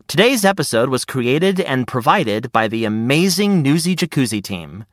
Today's 0.09 0.45
episode 0.45 0.89
was 0.89 1.05
created 1.05 1.61
and 1.61 1.87
provided 1.87 2.51
by 2.51 2.67
the 2.67 2.85
amazing 2.85 3.63
Newsy 3.63 3.95
Jacuzzi 3.95 4.43
team. 4.43 4.85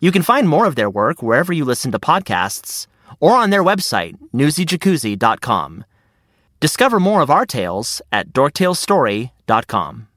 You 0.00 0.12
can 0.12 0.22
find 0.22 0.48
more 0.48 0.66
of 0.66 0.76
their 0.76 0.90
work 0.90 1.22
wherever 1.22 1.52
you 1.52 1.64
listen 1.64 1.90
to 1.92 1.98
podcasts 1.98 2.86
or 3.18 3.32
on 3.32 3.50
their 3.50 3.64
website, 3.64 4.16
newsyjacuzzi.com. 4.32 5.84
Discover 6.58 7.00
more 7.00 7.20
of 7.20 7.30
our 7.30 7.44
tales 7.44 8.00
at 8.10 8.32
dorktailstory.com. 8.32 10.08